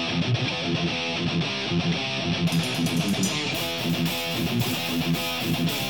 [5.65, 5.88] 在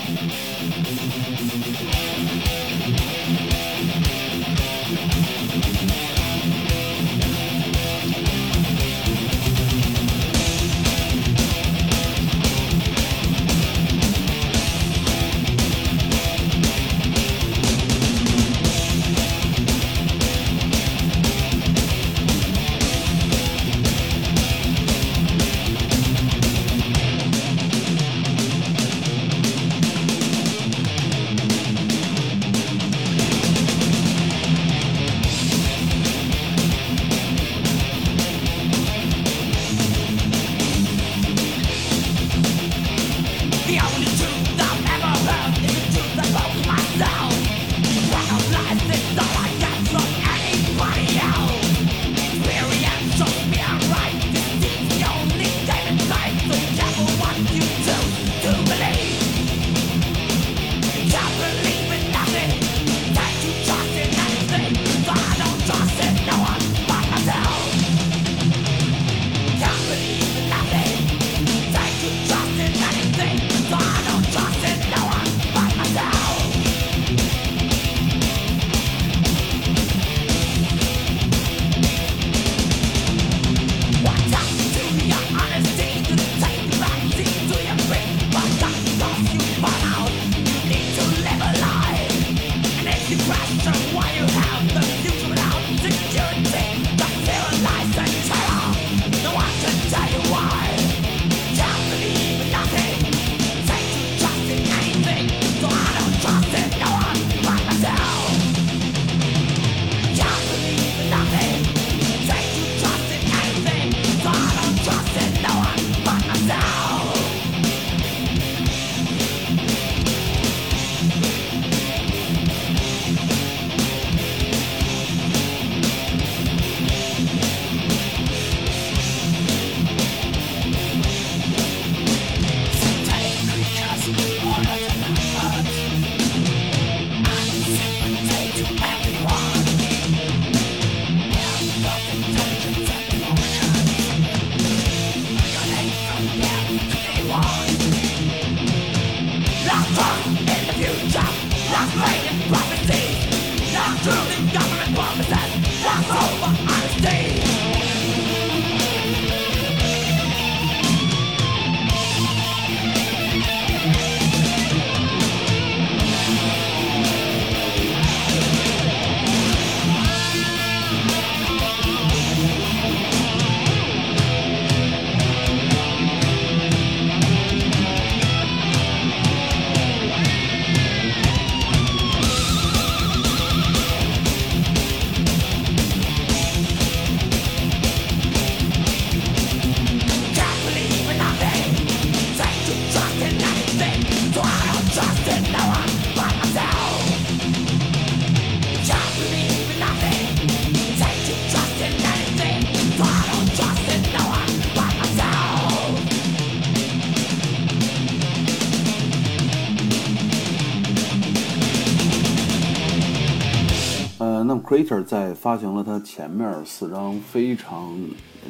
[215.40, 217.98] 发行了他前面四张非常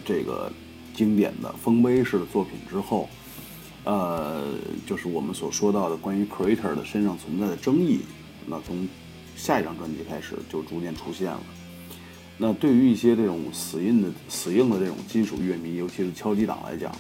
[0.04, 0.52] 这个
[0.96, 3.08] 经典的丰碑式的作品之后，
[3.84, 4.48] 呃，
[4.88, 8.00] 就是我们所说到的关于 Creator 的身上存在的争议，
[8.48, 8.88] 那从
[9.36, 11.40] 下一张专辑开始就逐渐出现了。
[12.40, 16.92] 那对于一些这种死硬的死硬的这种金属乐迷，尤其是敲击党来讲，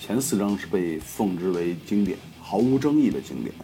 [0.00, 3.54] 前四张是被奉之为经典，毫无争议的经典。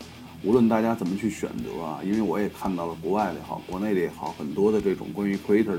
[0.45, 5.79] 无论大家怎么去选择啊，因为我也看到了国外的也好，国内的也好，很多的这种关于 Creator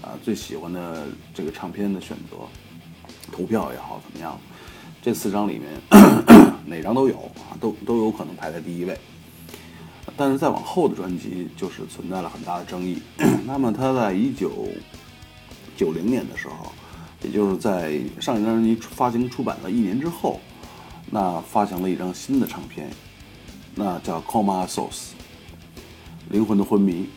[0.00, 2.36] 啊最喜欢的这个唱片的选择，
[3.30, 4.40] 投票也好怎么样，
[5.02, 5.68] 这四张里面
[6.64, 8.98] 哪张都有啊，都都有可能排在第一位。
[10.16, 12.98] 但是再往后的专辑就是存在了很大的争议。
[13.46, 14.68] 那么他在一九
[15.76, 16.72] 九零年的时候，
[17.22, 20.40] 也就是在上一张专辑发行出版了一年之后，
[21.10, 22.90] 那发行了一张新的唱片。
[23.74, 24.90] 那叫《Coma Sauce》，
[26.30, 27.08] 灵魂的昏迷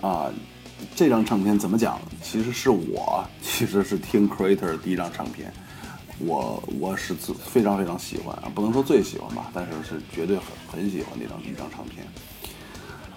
[0.00, 0.30] 啊！
[0.94, 1.98] 这张唱片怎么讲？
[2.22, 5.52] 其实是我其实是听 Creator 的第一张唱片，
[6.18, 12.06] 我我是非常非常喜欢啊，不能说最喜欢吧，但是是绝对很很喜欢那张一张唱片。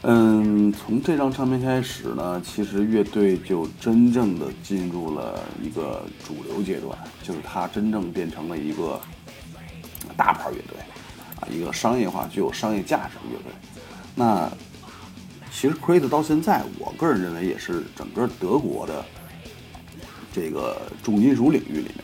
[0.03, 8.99] 嗯，从这张唱片开始呢，其实乐队就真正的进入了一个主流阶段，就是它真正变成了一个
[10.15, 10.77] 大牌乐队
[11.39, 13.51] 啊，一个商业化、具有商业价值的乐队。
[14.15, 14.49] 那
[15.51, 19.03] 其实 create 到现在，我个人认为也是整个德国的
[20.33, 22.03] 这个重金属领域里面，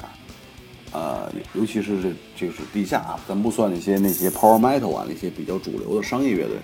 [0.91, 6.57] 呃，尤其是这就是地下啊，咱不算那些那些 Power Metal 啊那些比较主流的商业乐队。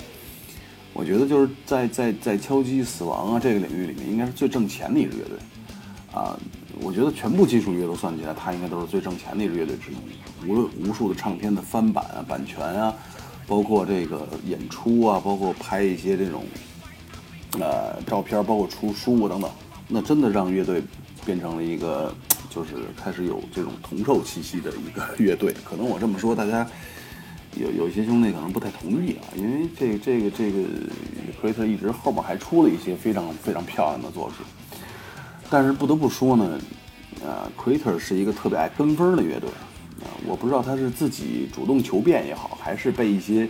[0.94, 5.38] 我觉得就是在在在敲击死亡啊这个领域里面，应该是最挣钱的一支乐队，
[6.12, 6.38] 啊，
[6.82, 9.96] 我觉得全部金属乐都算起来，它应该都是最挣钱的一支乐队之一。
[10.48, 12.94] 无论无数的唱片的翻版啊、版权啊，
[13.48, 16.44] 包括这个演出啊，包括拍一些这种
[17.60, 19.50] 呃照片，包括出书等等，
[19.88, 20.82] 那真的让乐队
[21.26, 22.14] 变成了一个
[22.50, 25.54] 就是开始有这种铜臭气息的一个乐队。
[25.64, 26.68] 可能我这么说，大家。
[27.56, 30.60] 有有一些兄弟可能不太同意啊，因为这这个这个
[31.42, 34.46] c r a t e r 一直后面还出了一些非常非常漂亮的作品，
[35.50, 36.60] 但是不得不说呢，
[37.26, 39.50] 呃 c r a t e r 是一个特别爱跟风的乐队
[40.02, 43.48] 啊，我不知道他是自己主动求变也好，还是被一些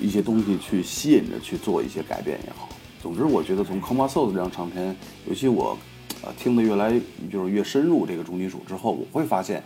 [0.00, 2.68] 一些东西去吸引着去做一些改变也好，
[3.02, 4.96] 总之我觉得从 Coma Soul 这张唱片，
[5.26, 5.76] 尤其我
[6.22, 6.92] 呃听得越来
[7.30, 9.62] 就是越深入这个重金属之后，我会发现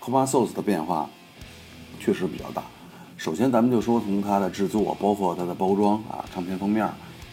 [0.00, 1.08] Coma Soul 的变化
[1.98, 2.62] 确实比较大。
[3.16, 6.86] 首先，咱们就说从它的制作，包括它的包装啊，唱片封面，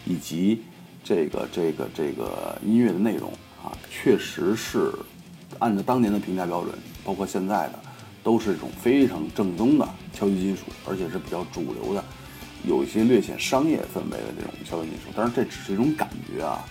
[0.06, 0.62] 以及
[1.04, 3.30] 这个这个这个音乐的内容
[3.62, 4.90] 啊，确实是
[5.58, 7.78] 按照当年的评价标准，包括现在的，
[8.24, 12.02] 都是一种非常正宗的敲击金属，而且是比较主流的，
[12.66, 15.10] 有一些略显商业氛围的这种敲击金属。
[15.14, 16.64] 当然，这只是一种感觉啊。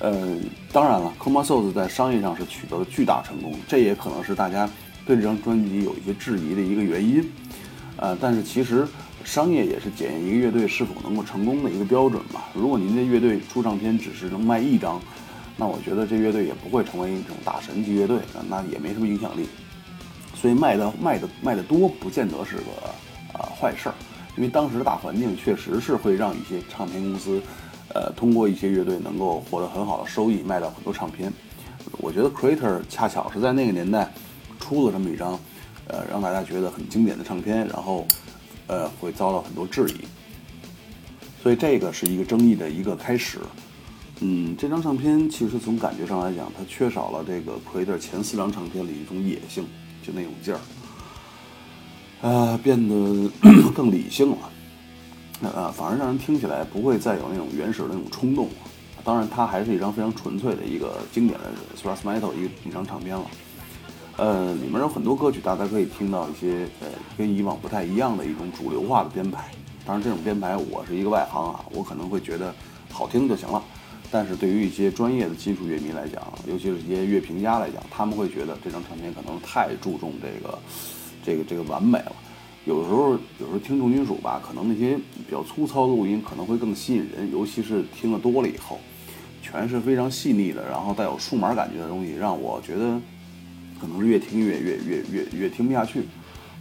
[0.00, 0.36] 呃，
[0.70, 4.68] 当然了，Coma Souls 在商业上是取得了巨大成功，这也可能是大家
[5.06, 7.24] 对这张专辑有一些质疑的一个原因。
[7.96, 8.86] 呃，但是其实
[9.24, 12.42] 商业也是检验一个乐队是否能够成功的一个标准嘛。
[12.52, 15.00] 如果您这乐队出唱片只是能卖一张，
[15.56, 18.18] 那我觉得这乐队也不会成为一种大神级乐队，
[18.50, 19.46] 那也没什么影响力。
[20.44, 22.64] 所以卖的卖的卖的多，不见得是个
[23.32, 23.94] 呃坏事儿，
[24.36, 27.40] 因为当时的大环境确实是会让一些唱片公司，
[27.94, 31.32] 呃，通过一些乐队能够获得很好的收益，卖到很多唱片。
[31.92, 34.12] 我觉得 Creator 恰巧是在那个年代
[34.60, 35.40] 出了这么一张。
[35.86, 38.06] 呃，让大家觉得很经典的唱片，然后，
[38.66, 40.04] 呃，会遭到很多质疑，
[41.42, 43.38] 所以这个是一个争议的一个开始。
[44.20, 49.66] 嗯，这张唱片其实从感觉上来讲，它缺少了这个 Creator 前四张唱片里一种野性，
[50.06, 50.54] 就那种劲
[52.20, 53.30] 儿，啊，变得
[53.74, 54.38] 更理性了，
[55.42, 58.48] 呃，反而让人听起来不会再有那种原始的那种冲动。
[59.02, 63.24] 当然，它还是一张非常纯粹的一个经典的 thrash metal 一一张唱片了。
[64.16, 66.86] 呃，里面有很多歌曲，大家可以听到一些呃
[67.18, 69.50] 跟以往不太一样的一种主流化的编排。
[69.84, 72.54] 当然，这种编排我是一个外行啊，我可能会觉得
[72.90, 73.62] 好听就行了。
[74.14, 80.56] 但是对于一些专业的金属乐迷来讲，尤其是一些乐评家来讲，他们会觉得这张唱片可能太注重这个
[81.24, 82.12] 这个这个完美了。
[82.64, 88.78] 有时候有时候听重金属吧，可能那些比较粗糙的录音可能会更吸引人，尤其是听得多了以后，
[89.42, 93.00] 全是非常细腻的，然后带有数码感觉的东西，让我觉得。
[93.80, 96.04] 可能是越听越越越越越听不下去，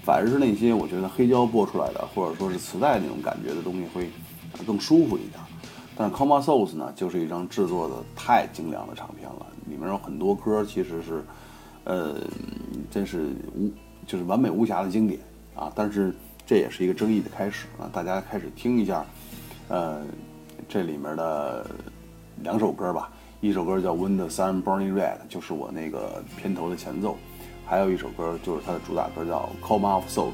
[0.04, 4.10] 反而是那些我觉得黑胶播出来的，或者说是磁带那种感觉的东西会
[4.66, 5.39] 更舒服一点。
[5.95, 11.23] 但是 Coma Souls 呢，就是一张制作的太精良的唱片了，里面有很多歌其实是，
[11.83, 12.15] 呃，
[12.89, 13.71] 真是无
[14.07, 15.19] 就是完美无瑕的经典
[15.55, 15.71] 啊。
[15.75, 16.13] 但是
[16.45, 19.05] 这也是一个争议的开始啊，大家开始听一下，
[19.67, 20.03] 呃，
[20.67, 21.65] 这里面的
[22.41, 23.11] 两首歌吧。
[23.41, 27.17] 一首歌叫《When the Sun Burning Red》，就是我那个片头的前奏；
[27.65, 30.31] 还有一首歌就是它的主打歌叫《Coma of Souls》。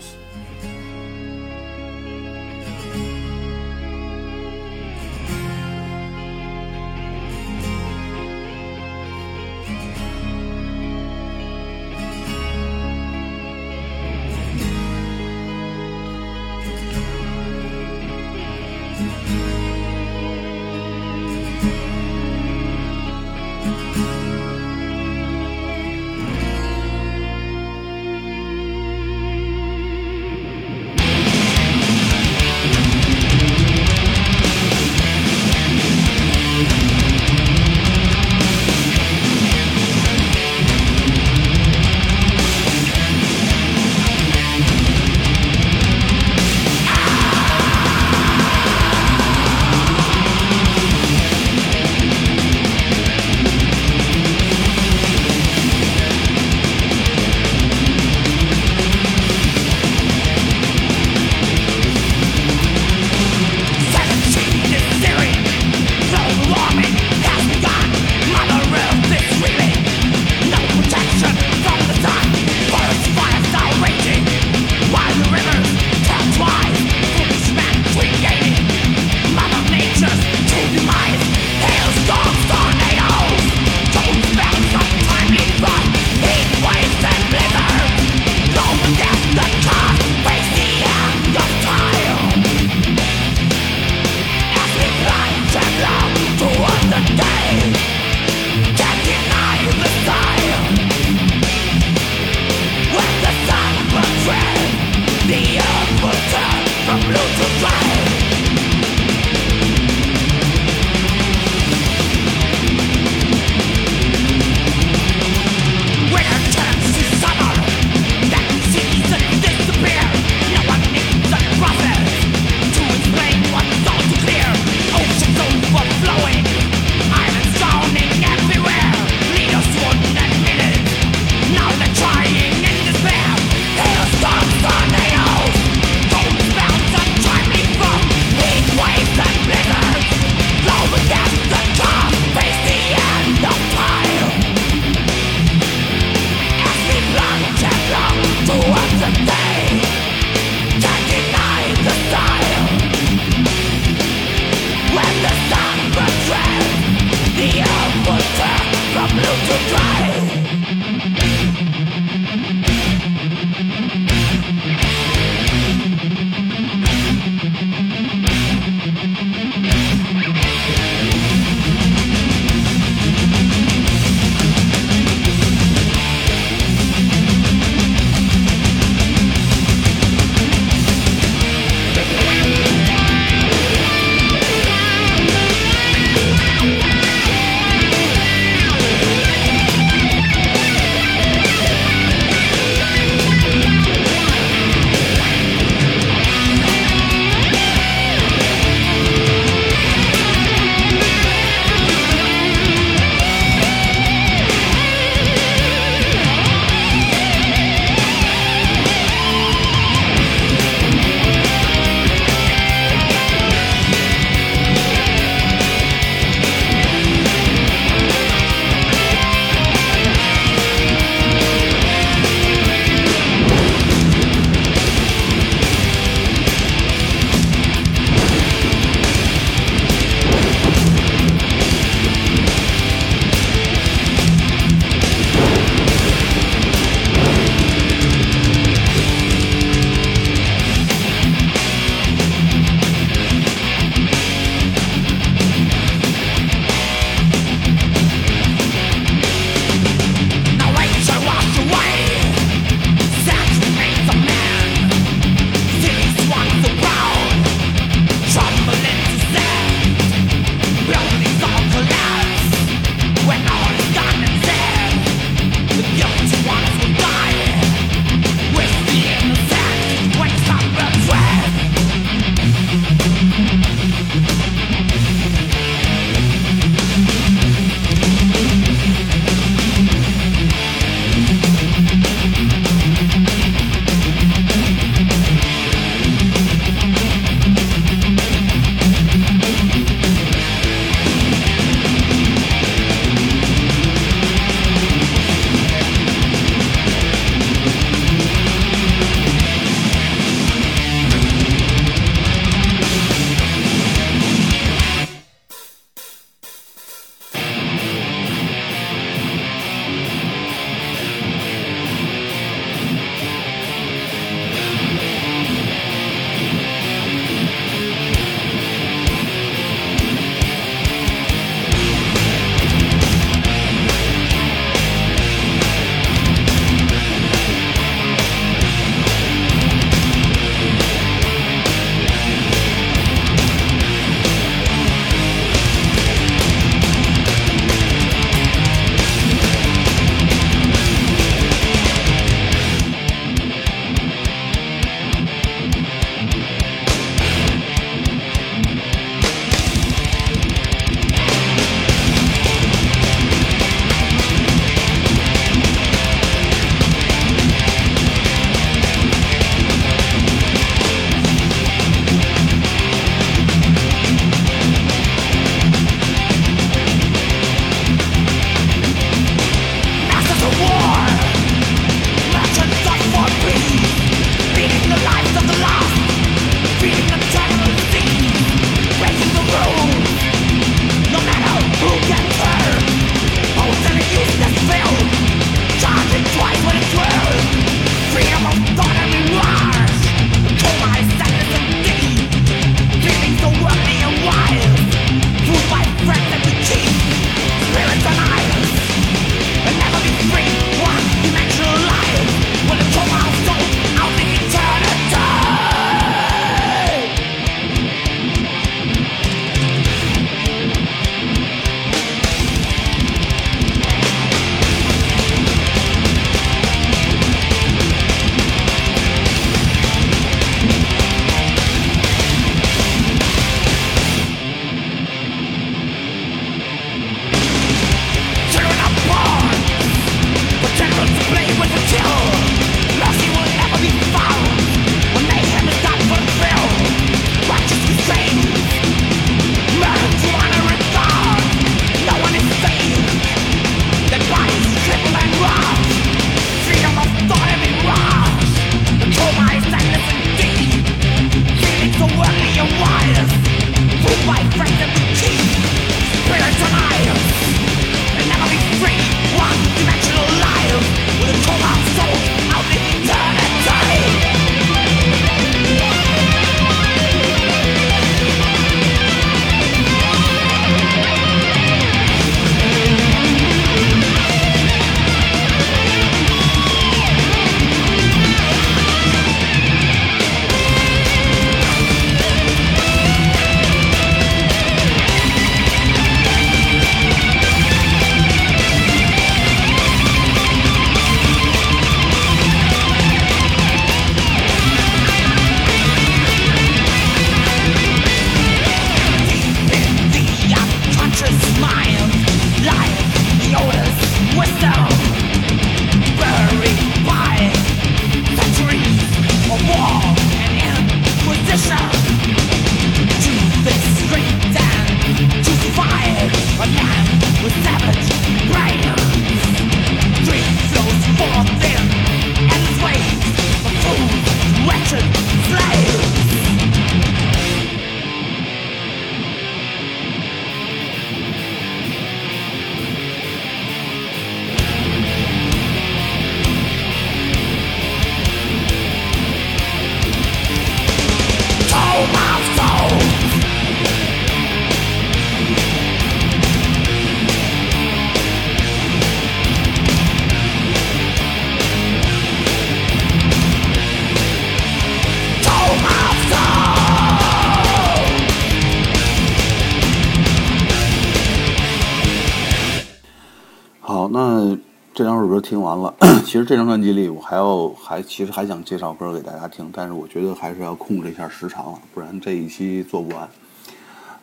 [565.49, 565.91] 听完了，
[566.23, 573.27] 其实这张专辑里我还要还其实还想介绍歌给大家听，但是我觉得还是要控制一下时长了，不然这一期做不完。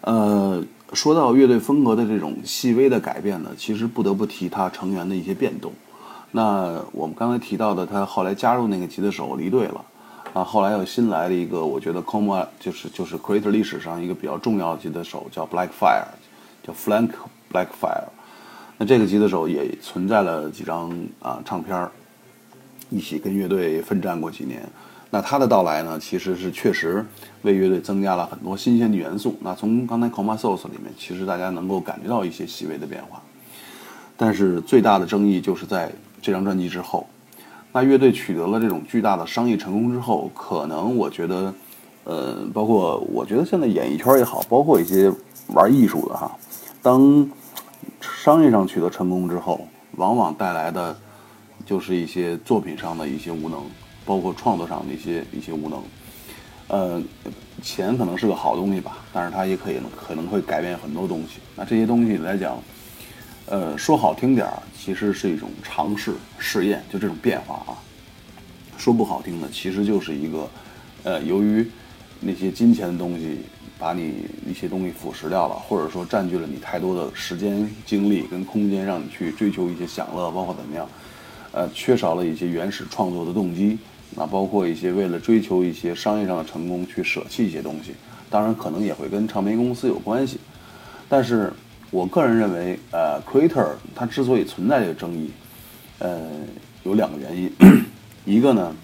[0.03, 0.63] 呃，
[0.93, 5.73] 说到乐队风格的这种细微的改变呢，其实不得不提他成员的一些变动。
[6.31, 9.85] 那我们刚才提到的，他后来加入那个吉他手离队了，
[10.33, 16.07] 啊，后来又新来了一个，我觉得 Coma 就是就是 Creator 历史上一个比较重要的吉他手，叫 Blackfire，
[16.63, 17.11] 叫 Frank
[17.53, 18.11] Blackfire。
[18.79, 20.91] 那这个吉他手也存在了几张
[21.21, 21.91] 啊唱片儿，
[22.91, 24.63] 一起跟乐队奋战过几年。
[25.09, 27.05] 那他的到来呢，其实是确实
[27.43, 29.37] 为乐队增加了很多新鲜的元素。
[29.41, 33.23] 那从刚才 Coma s o u c e 里面，其实大家能够感觉到一些细微的变化。
[34.17, 35.91] 但是最大的争议就是在
[36.21, 37.07] 这张专辑之后，
[37.73, 41.55] 那乐队取得了这种巨大的商业成功之后，可能我觉得，
[42.05, 45.11] 呃，包括我觉得现在演艺圈也好，包括一些
[45.49, 46.31] 玩艺术的哈，
[46.83, 47.29] 当
[48.15, 50.97] 商业上取得成功之后，往往带来的
[51.65, 53.63] 就是一些作品上的一些无能，
[54.05, 55.83] 包括创作上的一些一些无能。
[56.69, 57.03] 呃，
[57.63, 61.41] 钱可能是个好东西吧，但是它也可以可能会改变很多东西。
[61.55, 62.59] 那这些东西来讲，
[63.47, 67.79] 呃，说好听点儿，其实是一种尝试试验，就这种变化啊。
[68.77, 70.51] 说不好听的，其实就是一个，
[71.05, 71.71] 呃，由于
[72.21, 73.41] 那些金钱的东西。
[73.79, 80.89] 把你一些东西腐蚀掉了，或者说占据了你太多的时间、精力跟空间，让你去追求一些享乐，包括怎么样，
[81.53, 83.79] 呃，缺少了一些原始创作的动机。
[84.15, 87.93] 那包括一些为了追求一些商业上的成功去舍弃一些东西，
[88.31, 90.39] 当然可能也会跟唱片公司有关系。
[91.09, 91.53] 但是
[91.91, 95.31] 我个人认为，呃，Creator 它之所以存在这个争议，
[95.99, 96.31] 呃，
[96.85, 97.53] 有两个原因，
[98.25, 98.75] 一个呢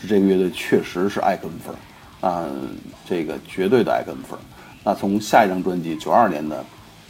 [0.00, 1.74] 是这个乐队确实是爱跟风。
[2.20, 2.76] 嗯，
[3.08, 4.38] 这个绝对的爱跟风。
[4.82, 6.64] 那从下一张专辑九二年的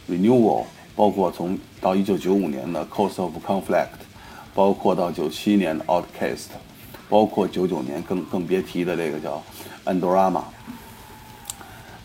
[0.11, 0.61] 《Renewal》，
[0.95, 3.71] 包括从到一九九五年的《Cost of Conflict》，
[4.53, 6.35] 包括到九七年的《Outcast》，
[7.09, 9.43] 包括九九年更更别提的这个叫
[9.93, 10.39] 《Andorama》。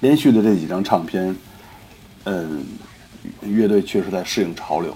[0.01, 1.35] 连续的这几张唱片，
[2.25, 2.67] 嗯，
[3.43, 4.95] 乐队确实在适应潮流。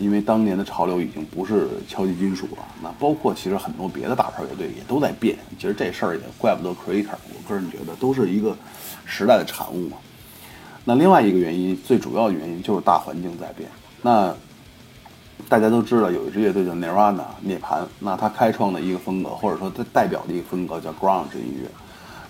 [0.00, 5.36] 因为当年的潮流已经不是敲击金属了，那包括其实很多别的大牌乐队也都在变。
[5.58, 8.56] 其实这事儿也怪不得 Creator，我个人觉得都是一个
[9.04, 9.98] 时代的产物嘛。
[10.86, 13.68] 那另外一个原因，最主要的原因就是大环境在变。
[14.00, 14.34] 那
[15.50, 21.68] 大家都知道有一支乐队叫 Nirvana 涅槃，那他开创的一个风格，或者说他代表的一个风格叫 g r o u n d 音乐，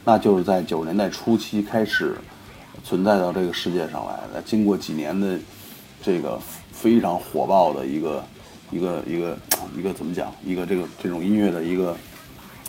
[0.04, 2.16] 那就是在九十年代初期开始
[2.82, 4.42] 存在到这个世界上来的。
[4.42, 5.38] 经过几年的
[6.02, 6.36] 这个。
[6.80, 8.24] 非常火爆的一个，
[8.70, 9.36] 一个一个
[9.76, 10.32] 一个怎么讲？
[10.42, 11.94] 一个这个这种音乐的一个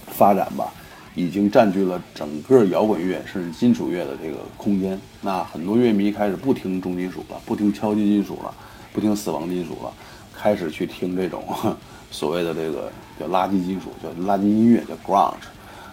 [0.07, 0.73] 发展吧，
[1.15, 4.99] 已经占据了整个摇滚乐甚至金属乐的这个空间。
[5.21, 8.53] 那很多乐迷开始不听重金属了，不听敲击金属了，
[8.91, 9.93] 不听死亡金属了，
[10.35, 11.41] 开始去听这种
[12.11, 15.47] 所谓的这个叫垃圾金属，叫垃圾音乐，叫 grunge。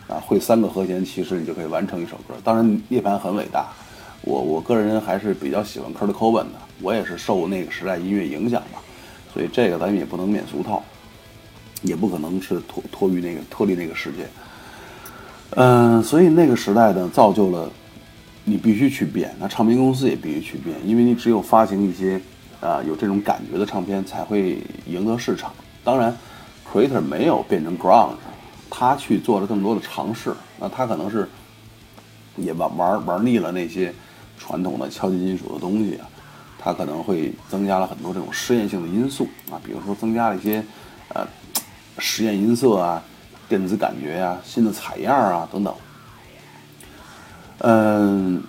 [0.09, 2.35] 啊，会三个和弦，其实你就可以完成一首歌。
[2.43, 3.69] 当然，涅槃很伟大，
[4.23, 6.68] 我我个人还是比较喜欢 Kurt Cobain 的。
[6.81, 8.81] 我也是受那个时代音乐影响吧，
[9.33, 10.83] 所以这个咱们也不能免俗套，
[11.83, 14.27] 也不可能是脱脱于那个脱离那个世界。
[15.51, 17.71] 嗯，所以那个时代呢，造就了
[18.45, 22.21] 你必须去变，那唱片公司也必须去变，因为你只有发行一些
[22.61, 25.53] 啊有这种感觉的唱片，才会赢得市场。
[25.83, 26.17] 当然
[26.71, 28.15] ，Creator 没有变成 Ground，
[28.69, 31.29] 他去做了更多的尝试，那他可能是
[32.37, 33.93] 也玩玩玩腻了那些
[34.39, 36.07] 传统的敲击金属的东西啊。
[36.59, 40.63] 它可能会增加了很多这种实验性的因素啊，比如说增加了一些
[41.15, 41.27] 呃
[41.99, 43.03] 实验音色啊、
[43.49, 45.75] 电子感觉呀、新的采样啊等等。
[47.61, 48.43] 嗯，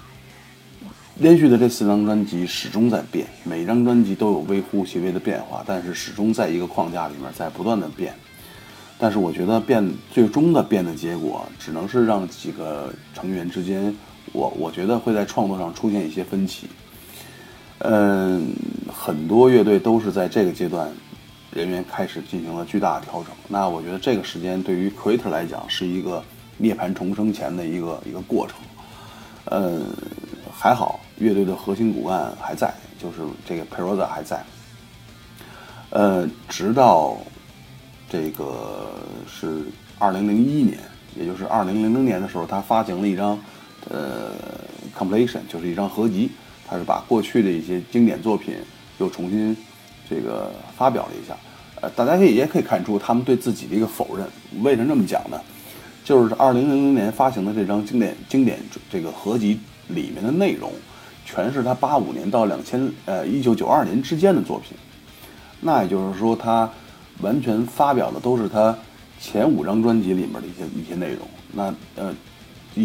[1.18, 8.14] 连续的这四张专辑始终在变，每张专辑都有微乎其微的变化，但是始终在一个框架里面在不断的变。
[9.00, 13.96] 但是我觉得变最终的变的结果，只能是让几个成员之间，
[14.34, 16.68] 我我觉得会在创作上出现一些分歧。
[17.80, 18.54] 嗯，
[18.92, 20.92] 很多乐队都是在这个阶段，
[21.52, 23.32] 人员开始进行了巨大的调整。
[23.48, 26.22] 那我觉得这个时间对于 Creator 来讲是一个
[26.58, 28.58] 涅槃重生前的一个一个过程。
[29.46, 29.86] 嗯，
[30.54, 34.44] 还好，乐队的核心骨干还在，就是这个 Peroza 还在。
[35.92, 37.18] 呃，直到
[38.10, 38.92] 这个
[39.26, 39.64] 是
[39.98, 40.78] 二零零一年，
[41.16, 43.40] 也就是二零零零年的时候，他发行了一张
[43.90, 44.34] 呃
[44.96, 46.30] Compilation，就是一张合集。
[46.70, 48.54] 他是把过去的一些经典作品
[49.00, 49.56] 又重新
[50.08, 51.36] 这个发表了一下，
[51.82, 54.28] 呃，大家可以也可以看出他们对自己的一个否认。
[54.62, 55.40] 为什么这么讲呢？
[56.04, 58.60] 就是二零零零年发行的这张经典经典
[58.92, 60.72] 这个合集里面的内容，
[61.26, 64.78] 全是他八五年到两千呃一九九二年之间的作品。
[65.62, 66.70] 那也就是说，他
[67.22, 68.76] 完全发表的都是他
[69.20, 71.28] 前五张专辑里面的一些一些内容。
[71.52, 72.14] 那呃，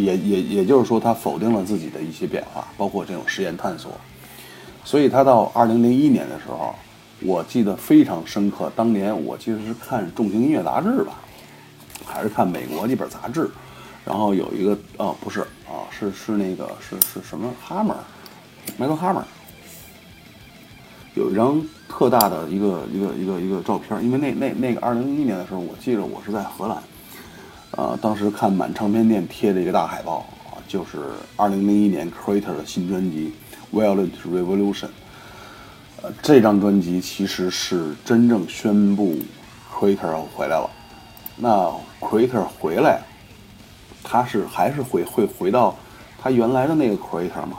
[0.03, 3.93] 也也也就是说，他否定了自己的一些变化，包括这种实验探索。
[4.85, 6.75] 所以他到二零零一年的时候，
[7.21, 8.71] 我记得非常深刻。
[8.77, 11.15] 当年我其实是看《重型音乐杂志》吧，
[12.05, 13.49] 还是看美国那本杂志，
[14.05, 17.97] 然后有一个哦，不是啊，是是那个是是什么哈 r
[18.77, 19.25] 麦克哈 r
[21.15, 26.77] 有一张特大的一个一个一个一个照片，因为那那那个二零零一年的时候，我记得我是在荷兰，
[27.77, 30.19] 呃，当时看满唱片店贴的一个大海报
[30.49, 30.99] 啊，就是
[31.37, 33.33] 二零零一年 Creater 的新专辑
[33.77, 34.87] 《Violent Revolution》。
[36.03, 39.17] 呃，这张专辑其实是真正宣布
[39.73, 40.71] Creater 回来了。
[41.37, 41.69] 那
[42.01, 43.01] Creater 回来，
[44.05, 45.75] 他是还是会会回到
[46.23, 47.59] 他原来的那个 Creater 吗？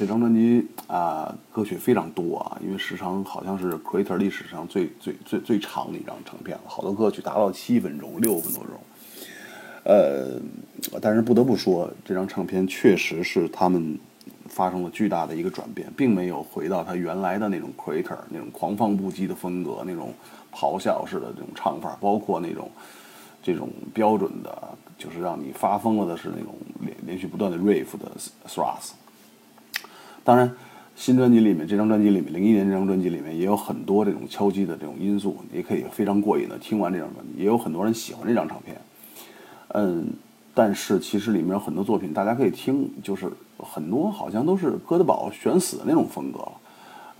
[0.00, 8.72] 这张专辑啊，歌曲非常多啊，因为时长好像是 Creator 历史上最最最最长的一张唱片了，好多歌曲达到七分钟、六分多钟。
[9.84, 10.40] 呃，
[11.02, 13.98] 但是不得不说，这张唱片确实是他们
[14.48, 20.14] 发生了巨大的一个转变，并没有回到他原来的那种 Creator 那种狂放不羁的风格，那种
[20.50, 22.70] 咆哮式的这种唱法，包括那种
[23.42, 28.10] 这种标准的，就是让你发疯了的是那种连连续不断的 riff 的
[28.48, 28.92] thrash。
[30.30, 30.48] 当然，
[30.94, 37.32] 新专辑里面，这张专辑里面，零一年这张专辑里面也有很多这种敲击的这种因素，也可以非常过瘾的听完这张专辑。
[37.36, 38.80] 也有很多人喜欢这张唱片，
[39.70, 40.06] 嗯，
[40.54, 43.28] 但是其实里面有很多作品大家可以听，就是
[43.58, 46.52] 很多好像都是哥德堡选死的那种风格了。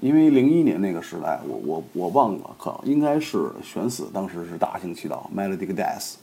[0.00, 6.14] 因为零一年那个时代，我我我忘了，可应该是选死，当时是大行其道，Melodic Death。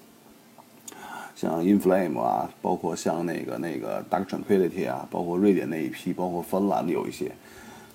[1.38, 7.32] 像 In Flame 啊，包括像那个那个 Dark Tranquility 啊，包括瑞典那一批，包括芬兰的有一些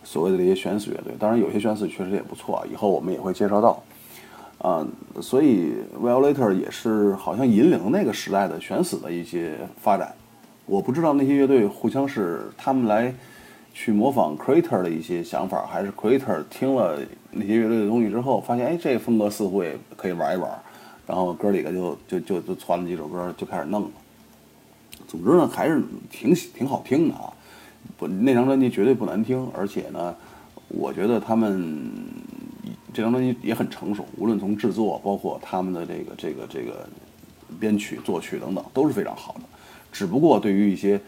[0.05, 3.83] 所谓的这些选死乐队，当然有些选死确实也不错，以后我们也会介绍到。
[4.59, 4.87] 啊，
[5.21, 10.15] 所以 Violator 也是好像引领那个时代的选死的一些发展。
[10.65, 13.13] 我不知道那些乐队互相是他们来
[13.75, 16.97] 去模仿 Creator 的一些想法，还是 Creator 听了
[17.33, 20.49] 那些乐队的东西之后，发现哎，这个风格似乎也可以玩一玩。
[21.07, 23.91] 然后哥几个就就就就传了几首歌，就开始弄了。
[25.09, 27.33] 总之呢，还是挺挺好听的啊。
[27.99, 30.15] 不，那张专辑绝对不难听，而且呢，
[30.69, 31.91] 我觉得他们
[32.95, 36.89] 这张专辑也很成熟，无论从制作，包括他们的这个这个这个
[37.59, 39.41] 编曲、作曲等等，都是非常好的。
[39.91, 40.99] 只不过对于一些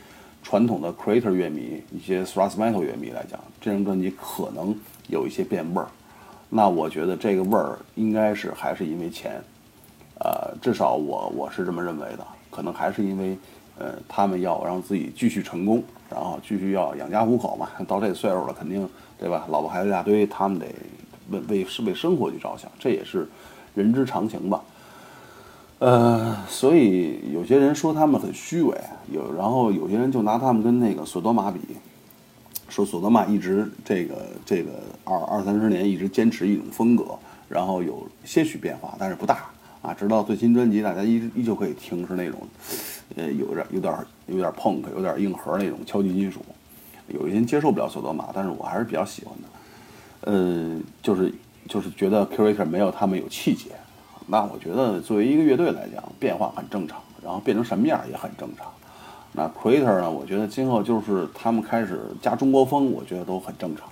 [0.43, 4.77] 传统的 Creator 乐迷、一些 Thrash Metal 乐迷来讲，这张专辑可能
[5.09, 5.89] 有一些变味儿。
[6.51, 9.43] 那我觉得这个味儿应该是还是因为钱。
[10.25, 13.37] 呃，至少我我是这么认为的，可能还是因为，
[13.79, 17.69] 呃，他们要让自己继续成功，然后继续要养家糊口嘛。
[17.87, 18.89] 到这岁数了，肯定
[19.19, 19.47] 对吧？
[19.51, 20.67] 老婆孩子一大堆，他们得
[21.29, 23.29] 为为是为生活去着想，这也是
[23.75, 24.63] 人之常情吧。
[25.81, 28.75] 呃，所以有些人说他们很虚伪，
[29.13, 31.61] 有然后有些人就拿他们跟那个索多玛比，
[32.71, 34.71] 说索多玛一直这个这个
[35.05, 37.05] 二二三十年一直坚持一种风格，
[37.47, 39.51] 然后有些许变化，但是不大。
[39.85, 42.41] 啊，直到最新专辑，大家依依旧可以听是那种，
[43.17, 43.95] 呃，有点有点
[44.29, 46.41] 有点 punk，有点硬核那种敲击金属。
[47.09, 50.33] 有一些人接受不了索德玛，但是我还是比较喜欢的。
[50.33, 51.31] 呃，就是
[51.69, 53.73] 就是觉得 Curator 没有他们有气节。
[54.27, 58.67] 那我觉得作为一个乐队来讲，变化很正常，然后变成什么样也很正常。
[59.33, 63.87] 那 Curator 呢，我觉得今后就是他们开始加中国风，我觉得都很正常。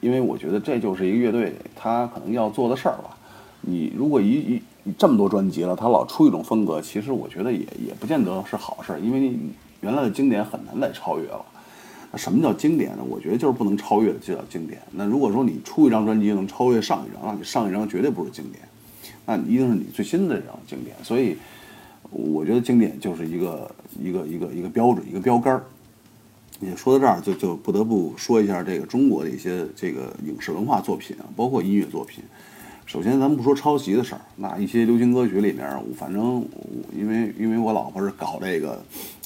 [0.00, 3.14] 因为我觉得这就是一个乐队他可能要做的事儿吧。
[3.60, 4.62] 你如果一一
[4.98, 9.32] 这么多专辑了，他老出一种风格，其实我觉得也也不见得是好事，因为
[9.80, 11.44] 原来的经典很难再超越了。
[12.10, 13.04] 那什么叫经典呢？
[13.08, 14.80] 我觉得就是不能超越的就叫经典。
[14.90, 18.62] 那如果说你出一张专辑能超越上一张，那你上一张绝对不是经典，
[19.24, 20.96] 那一定是你最新的这张经典。
[21.02, 21.36] 所以
[22.10, 25.64] 我觉得经典就是一个一个一个一个标准，一个标杆儿。
[26.60, 32.22] 你说到这儿，就就不得不说一下这个中国的一些这个影视文化作品啊，包括音乐作品。
[32.84, 36.46] 首先，咱们不说抄袭的事儿，那一些流行歌曲里面，反正我
[36.94, 38.78] 因为因为我老婆是搞这个，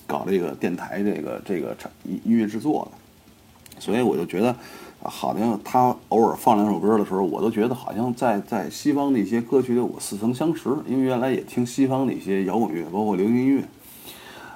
[0.07, 4.55] 搞这个电台这个这个音音乐制作的，所以我就觉得，
[5.03, 13.65] 好像他偶尔放两首歌的时候，我都觉得好像在在西方的一些歌曲里我似曾相识，因为原来也听西方的一些摇滚乐，包括流行音乐，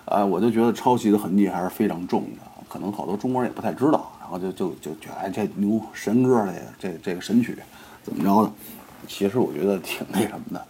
[0.05, 7.57] 啊，我就觉得抄袭的痕迹还是非常重的，可能好多中国人也不太知道，然后就就就觉得哎这牛神歌这个这这个神曲
[8.05, 8.53] 怎么着的。
[9.07, 10.65] 其实我觉得挺那什么的，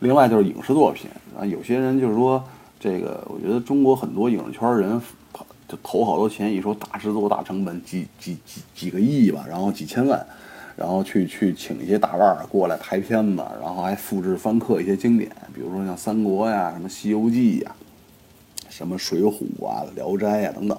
[0.00, 2.42] 另外就是影视作品啊，有些人就是说
[2.78, 5.00] 这个，我觉得中国很多影视圈人
[5.68, 10.26] 就投好多钱，一说大制作、大成本，几几几几个亿吧，然后几千万，
[10.76, 17.72] 然后去去请一些大腕儿过来拍片子，然后还复制翻刻一些经典，比如说像三国呀、什么西游记呀、
[18.68, 20.76] 什么水浒啊、聊斋呀等等，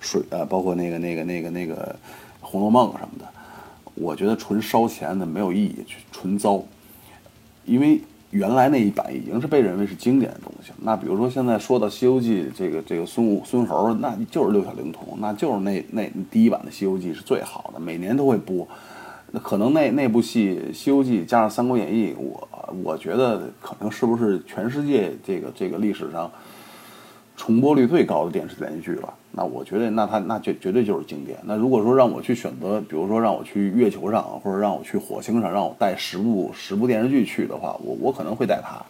[0.00, 1.96] 水呃，包括那个那个那个那个
[2.40, 3.26] 红楼梦什么的。
[4.00, 6.62] 我觉得纯烧钱的没有意义，纯糟，
[7.66, 8.00] 因为
[8.30, 10.72] 原来那一版已经是被认为是经典的东西。
[10.82, 18.66] 那比如说现在说到《西游记》，这个这个孙悟孙猴，那就是六小龄童，那就是那那第一版的《西游记》是最好的，每年都会播。
[19.32, 22.48] 那可能那那部戏《西游记》加上《三国演义》，我
[22.82, 26.30] 我觉得可能是不是全世界这个这个历史上。
[27.36, 31.38] 重播率最高的电视连续剧了，那我觉得那它那绝绝对就是经典。
[31.44, 38.84] 那如果说让我去选择，比如说让我去月球上，或者让我去火星上，让我带十部十部电视剧去的话，我我可能会带它。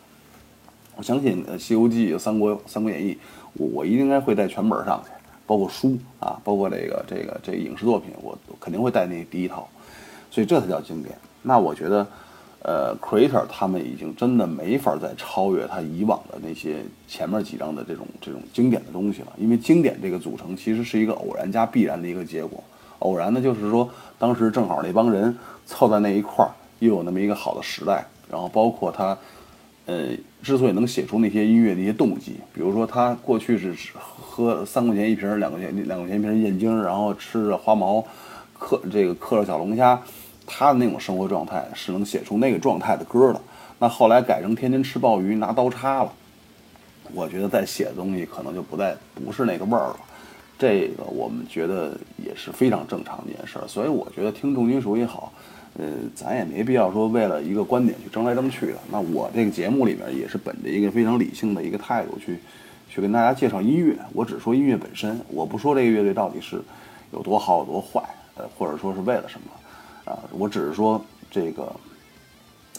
[0.96, 3.14] 我相信《西游记》《三国》《三国演义》，
[3.54, 5.10] 我我应该会带全本上去，
[5.46, 9.68] 包括书啊，包括这个这个这影视作品，我肯定会带那第一套，
[10.30, 11.14] 所以这才叫经典。
[11.42, 12.06] 那我觉得，
[12.62, 22.62] 呃，Creator 他们已经真的没法再超越他以往的那些前面几张的这种这种经典的东西了，因为经典这个组成其实是一个偶然加必然的一个结果。
[23.00, 23.88] 偶然呢，就是说
[24.18, 26.50] 当时正好那帮人凑在那一块儿，
[26.80, 29.16] 又有那么一个好的时代，然后包括他。
[29.86, 30.10] 呃，
[30.40, 38.04] 之所以能写出那些音乐的一些动机，比如说他过去是喝三块钱一瓶、两块钱两块钱一瓶燕京，然后吃着花毛，
[38.56, 40.00] 嗑这个嗑着小龙虾，
[40.52, 43.40] 他的那种生活状态是能写出那个状态的歌的。
[43.78, 46.12] 那后来改成天天吃鲍鱼拿刀叉了，
[47.14, 50.01] 我觉得再写东西可能就不再不是那个味儿了。
[50.59, 55.32] 这个我们觉得也是非常正常的一件事儿，所以我觉得听重金属也好。
[55.78, 55.86] 呃，
[56.16, 58.78] 咱也没必要说为了一个观点去争来争去的。
[58.90, 62.40] 那我这个节目里面也是本着一个非常理性的一个态度去，
[62.89, 63.97] 去跟大家介绍音乐。
[64.12, 66.60] 我只说音乐本身，我不说这个乐队到底是
[67.12, 68.02] 有多好有多坏，
[68.35, 69.47] 呃，或者说是为了什么，
[70.05, 71.01] 啊，我只是说
[71.31, 71.72] 这个，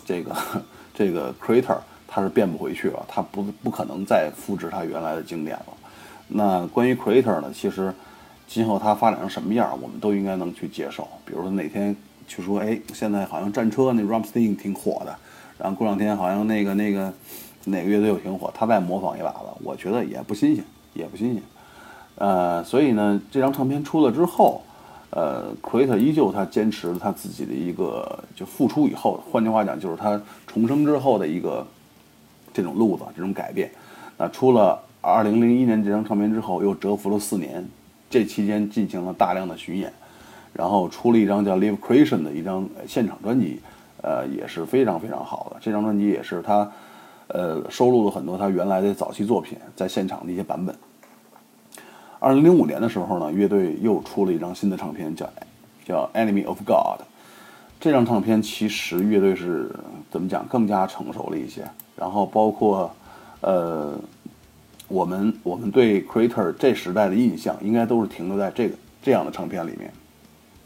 [0.06, 0.36] 这个，
[0.94, 1.78] 这个 Creator
[2.08, 5.74] 他是变不回去了，他不不可能再复制他原来的经典了。
[6.28, 7.94] 那关于 Creator 呢，其实
[8.48, 11.08] 今后他发展成什么样，我们都应该能去接受。
[11.26, 11.96] 比如说哪天。
[12.28, 15.14] 去说哎，现在好像战车那 r a m s t e i n 挺火的，
[15.58, 17.12] 然后过两天好像那个那个
[17.66, 21.44] 哪个乐队又挺火，他再模仿一把子，我觉得也不新鲜，也不新鲜。
[22.16, 24.64] 呃，所以呢，这张唱片出了之后，
[25.12, 31.66] 呃，Creator 依旧他坚持他自己的一个就复出以后，换句话讲就是他重生之后的一个
[32.54, 33.70] 这种路子，这种改变。
[34.18, 37.68] 那出了2001年这张唱片之后，又蛰伏了四年，
[38.10, 39.92] 这期间进行了大量的巡演。
[40.54, 43.62] 然后出了一张叫《Live Creation》的一张现场专辑，
[44.02, 45.58] 呃，也是非常非常好的。
[45.62, 46.70] 这张专辑也是他，
[47.28, 50.76] 呃，收录了很多他原来的早期作品在现场的一些版本。
[52.24, 55.28] 二零零五年的时候呢，乐队又出了一张新的唱片，叫
[55.84, 57.02] 叫《Enemy of God》。
[57.80, 59.72] 这张唱片其实乐队是
[60.12, 61.64] 怎么讲更加成熟了一些。
[61.98, 62.94] 然后包括，
[63.40, 64.00] 呃，
[64.88, 69.92] 我们我们对 Creator 这时代的印象，应该都是停留在这个这样的唱片里面。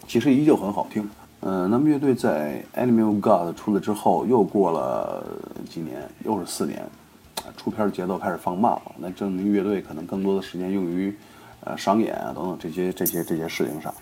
[0.06, 1.10] 其实依旧很好听，
[1.40, 5.26] 嗯，那么乐队在《Enemy of God》出来之后，又过了
[5.70, 6.86] 几年，又是四年，
[7.56, 8.92] 出片节奏开始放慢了。
[8.98, 11.16] 那证明乐队可能更多的时间用于，
[11.66, 13.94] 呃，商演啊等等这些这些这些事情上。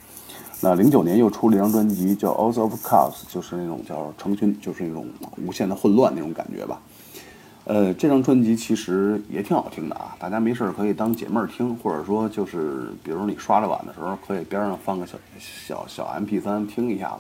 [0.62, 5.08] 那零九年又出了一张专辑，叫《All of Chaos》，就是那种叫成群，就是那种
[5.46, 6.80] 无限的混乱那种感觉吧。
[7.66, 17.20] 呃，这张专辑其实也挺好听的啊，大家没事儿可以当解闷儿听，或者说就是，比如你刷着碗的时候，可以边上放个小小小 MP 三听一下子，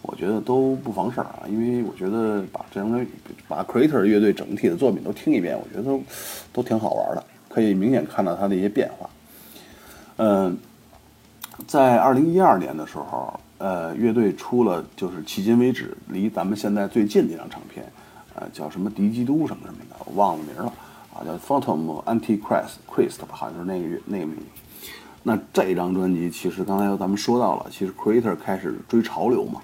[0.00, 1.44] 我觉得都不妨事儿啊。
[1.46, 3.06] 因为我觉得把这张
[3.46, 6.02] 把 Creator 乐队整体的作品都听一遍，我觉得都
[6.52, 9.08] 都挺好玩的，可以明显看到它的一些变化。
[10.16, 10.56] 嗯，
[11.66, 17.84] 在二零一二年的时候，呃，乐队出了就是迄今为止离咱们现在最近的一张唱片。
[18.36, 20.72] 呃，叫什么敌基督什么什么的，我忘了名了
[21.14, 24.36] 啊，叫 Phantom Antichrist Christ 吧，好像是那个那个名。
[25.22, 29.60] 那这张专辑其实刚才咱们说到了，其实 Creator 开始追潮流嘛。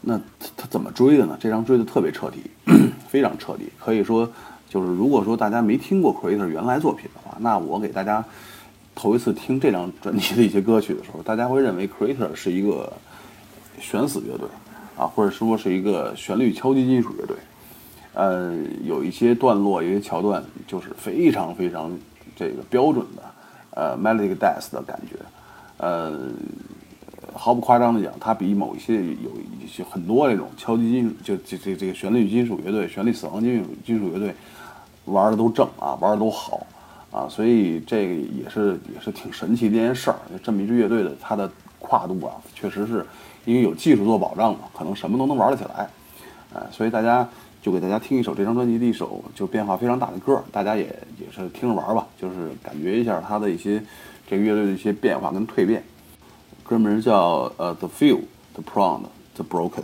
[0.00, 1.36] 那他他怎么追的呢？
[1.38, 2.50] 这张追的特别彻底，
[3.08, 3.70] 非常彻底。
[3.78, 4.26] 可以说，
[4.70, 8.24] 就是如果说大家没听过 Creator 原来作品的话，那我给大家
[8.98, 12.92] 头一次听这张专辑的一些歌曲的时候， 大家会认为 Creator 是一个
[13.80, 14.48] 悬死乐队
[14.96, 17.36] 啊，或者说是一个旋律敲击金属乐队。
[18.14, 18.52] 呃，
[18.82, 21.96] 有一些段落，有些桥段，就是非常非常
[22.34, 23.22] 这个标准的，
[23.70, 25.16] 呃，melodic death 的感觉，
[25.76, 26.18] 呃，
[27.32, 29.30] 毫不夸张的讲，它比某一些有
[29.62, 34.34] 一些很多那种敲击金属，就这这这个旋律金属乐队、旋律死亡金属金属乐队
[35.04, 36.66] 玩的都正啊，玩的都好
[37.10, 40.16] 啊，所以这个也是也是挺神奇的一件事儿。
[40.42, 43.04] 这么一支乐队的它的跨度啊，确实是
[43.44, 45.88] 因为有技术做保障嘛，可能什么都能玩得起来，
[46.52, 47.28] 呃，所以大家。
[47.60, 50.84] 就给大家听一首这张专辑的一首就变化非常大的歌，大家也
[51.18, 53.82] 也是听着玩吧，就是感觉一下它的一些
[54.28, 55.82] 这个乐队的一些变化跟蜕变。
[56.62, 58.20] 歌名叫呃 The Few,
[58.54, 59.00] The Proud,
[59.34, 59.82] The Broken。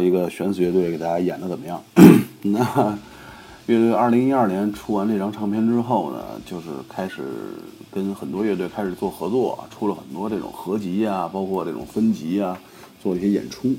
[0.00, 1.82] 一个玄子乐队给大家演的怎么样？
[2.42, 2.98] 那
[3.66, 7.22] 乐队二零一二年出完这张唱片之后呢，就是开始
[7.90, 12.56] 跟很多乐队开始做合作，出了很多这种合集啊，包括这种分集啊，
[13.02, 13.74] 做一些演出。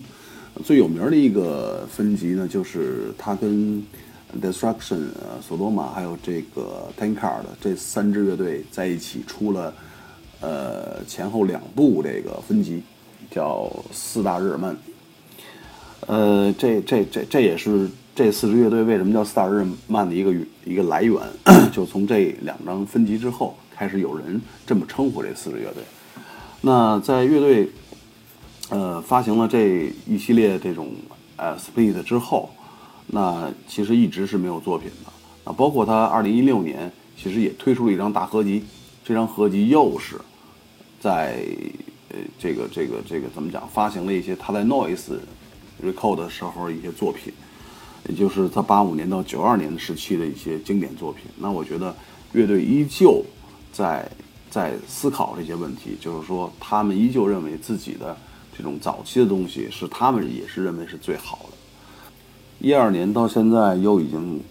[0.65, 3.81] 最有名的一个分集呢，就是他跟
[4.41, 9.73] Destruction、呃索多玛还有这个 Tankard 这三支乐队在一起出了
[10.41, 12.81] 呃前后两部这个分集，
[13.31, 14.75] 叫四大日耳曼。
[16.05, 20.33] 呃，这这这这也是这四支乐队为什么叫四大日耳曼的一个
[20.63, 21.19] 一个来源，
[21.73, 25.83] 就从这两张分集之后开始有人这么称呼这四支乐队。
[26.61, 27.69] 那在乐队
[28.69, 30.91] 呃发行了这一系列这种
[31.35, 32.49] 呃 split 之后，
[33.07, 35.11] 那其实一直是没有作品的。
[35.51, 38.63] 啊，包括他二零一六年其实也推出了一张大合集，
[39.03, 40.15] 这张合集又是
[40.99, 41.43] 在
[42.09, 45.17] 呃这个这个这个怎么讲，发行了一些他在 Noise。
[45.83, 47.33] Record 的时候一些作品，
[48.07, 51.23] 也就是他八五年到九二年的时期的一些经典作品。
[51.37, 51.95] 那我觉得
[52.33, 53.23] 乐队依旧
[53.71, 54.09] 在
[54.49, 58.17] 在思考这些问题，就是说他们依旧认为自己的
[58.57, 61.57] 这种早期的东西是他们也是认为是最好的。
[62.59, 64.41] 一二年到现在又已经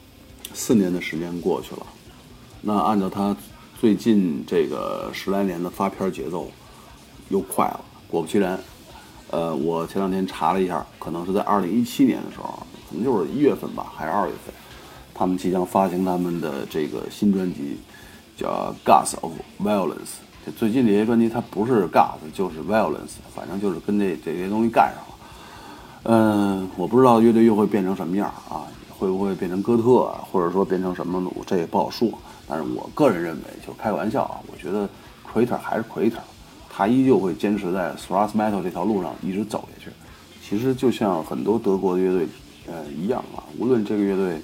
[0.54, 1.86] 四年的时间过去了，
[2.62, 3.36] 那按照他
[3.80, 6.48] 最近这个十来年的发片节奏，
[7.30, 7.80] 又快了。
[8.08, 8.58] 果不其然。
[9.30, 14.54] 呃，我前两天查了一下，可能是在二零一七年的时候，可能就是一月份吧，还是二月份，
[15.12, 17.78] 他们即将发行他们的这个新专辑，
[18.36, 20.22] 叫《Gas of Violence》。
[20.56, 25.14] 最近这些专辑它不是 Gas 就是 Violence，反正就是跟这这些东西干上了。
[26.04, 28.62] 嗯，我不知道乐队又会变成什么样啊？
[28.96, 31.20] 会不会变成哥特，或者说变成什么？
[31.44, 32.08] 这也不好说。
[32.48, 34.88] 但是我个人认为，就开玩笑啊，我觉得
[35.30, 36.22] Craeter 还是 Creator。
[36.76, 39.90] 他依旧会坚持在 thrash metal 这条路上一直走下去。
[40.46, 42.28] 其实就像很多德国的乐队，
[42.66, 44.34] 呃一样啊，无论这个乐队，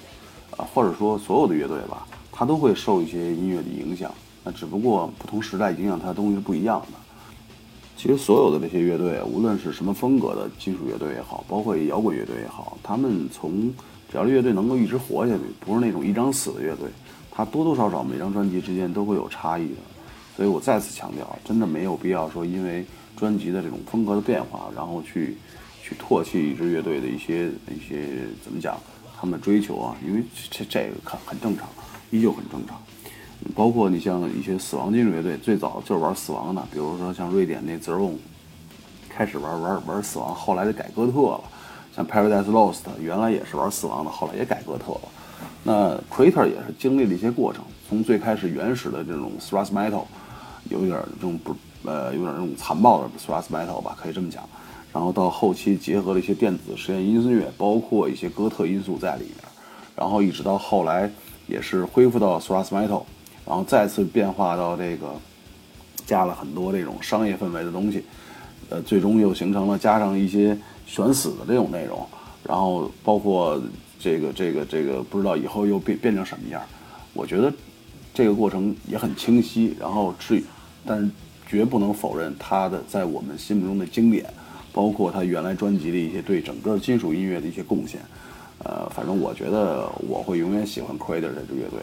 [0.56, 4.10] 啊或者说所有的乐队吧，他都会受一些音乐的影响。
[4.42, 6.98] 那只不过不同时代影响他的东西是不一样的。
[7.98, 13.70] 其实所有的这些乐队，无论是什么风格的金属乐队也好，包括摇滚乐队也好，他们从
[14.10, 16.88] 只要乐队能够一直活下去，不是那种一张死的乐队，
[17.30, 19.76] 它多多少少每张专辑之间都会有差异的。
[20.36, 22.84] 所以我再次强调，真的没有必要说因为
[23.16, 25.36] 专辑的这种风格的变化，然后去
[25.82, 28.78] 去唾弃一支乐队的一些一些怎么讲
[29.18, 31.68] 他们的追求啊，因为这这个很很正常，
[32.10, 32.80] 依旧很正常。
[33.54, 38.12] 包括你像一些死亡金属乐队，最早就是玩死亡的，比如说像瑞典那 Zero，
[39.08, 41.40] 开始玩玩玩死亡，后来就改哥特了。
[41.94, 45.00] 像 Paradise Lost 原来也是玩死亡的，后来也改哥特了。
[45.64, 50.04] 那 CREATER 也是经历了一些过程，从最开始原始的这种 Thrash Metal，
[50.72, 51.54] 有点这种不
[51.84, 54.42] 呃有点那种残暴的 Thrash Metal 吧，可以这么讲。
[54.92, 59.36] 然后到后期结合了一些电子实验音乐，包括一些哥特因素在里面。
[59.94, 61.10] 然后一直到后来
[61.46, 63.02] 也是恢复到 Thrash Metal。
[63.44, 65.08] 然后再次变化到这个，
[66.06, 68.04] 加了很多这种商业氛围的东西，
[68.70, 72.06] 呃，最终又形成了加上一些悬死的这种内容，
[72.44, 73.60] 然后包括
[73.98, 76.62] 这个这个这个不知道以后又变变成什么样。
[77.14, 77.52] 我觉得
[78.14, 80.44] 这个过程也很清晰，然后至于，
[80.84, 81.10] 但
[81.46, 84.24] 绝不能否认他的在我们心目中的经典，
[84.72, 88.00] 包括他原来专辑的一些对整个金属音乐的一些贡献。
[88.64, 91.80] 呃，反正我觉得我会永远喜欢 Crater 这支乐队。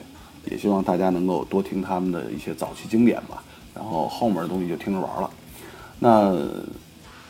[0.50, 3.44] 也希望大家能够多听他们的一些早期经典吧，
[3.76, 5.30] 然后后面的东西就听着玩了。
[6.00, 6.34] 那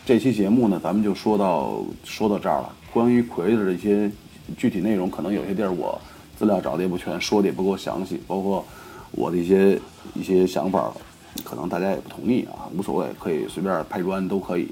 [0.06, 2.72] 这期节目呢，咱们就说到说到这儿了。
[2.94, 4.10] 关于魁的一些
[4.56, 6.00] 具体内容，可能有些地儿我
[6.38, 8.64] 资料找的也不全，说的也不够详细，包括
[9.12, 9.78] 我的一些
[10.14, 10.94] 一些想法，
[11.44, 14.70] 可能大家也不同意啊，无所谓，可以随便拍砖都可以。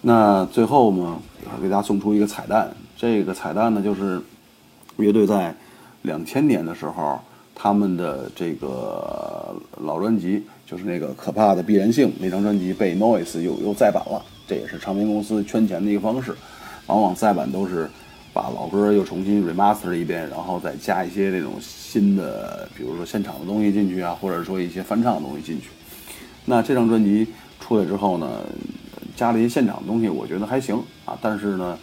[0.00, 1.18] 那最后呢，
[1.60, 4.20] 给大家送出一个彩蛋，这个彩蛋呢，就是
[4.96, 5.54] 乐队在
[6.02, 7.18] 两千年的时候。
[7.54, 16.34] 他们的这个老专辑就是那个可怕的必然性那张专辑被 Noise 又又再版了，这也是唱片公司圈钱的一个方式。
[16.86, 17.88] 往往再版都是
[18.32, 25.68] 把老歌又重新 remaster 一遍，然后再加一些那种新的，比如说现场的东西进去啊，或者说一些翻唱的东西进去。
[26.46, 27.26] 那这张专辑
[27.60, 28.44] 出来之后呢，
[29.14, 31.16] 加了一些现场的东西，我觉得还行啊。
[31.20, 31.78] 但是呢，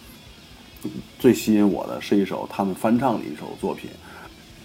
[1.20, 3.90] 最吸引我的是一首他们翻唱的一首作品。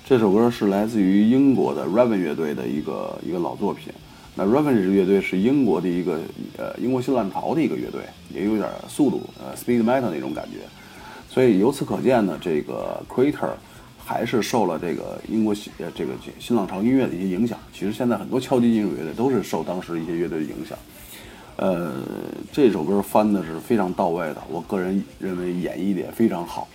[0.06, 3.92] 这首歌是来自于英国的 Raven 乐队的一个一个老作品。
[4.34, 6.18] 那 Raven 这支乐队是英国的一个
[6.56, 8.02] 呃英国新浪潮的一个乐队，
[8.34, 10.58] 也有点速度呃 speed metal 那种感觉。
[11.34, 13.50] 所以由此可见呢，这个 Crater
[13.98, 17.58] 还是受了这个英国新呃这个新浪潮音乐的一些影响。
[17.72, 20.78] 其实现在很多敲击金属乐队都是受当时一些乐队的影响。
[21.56, 21.92] 呃，
[22.52, 26.68] 这首歌翻的是非常到位的，我个人认为演绎的也非常好。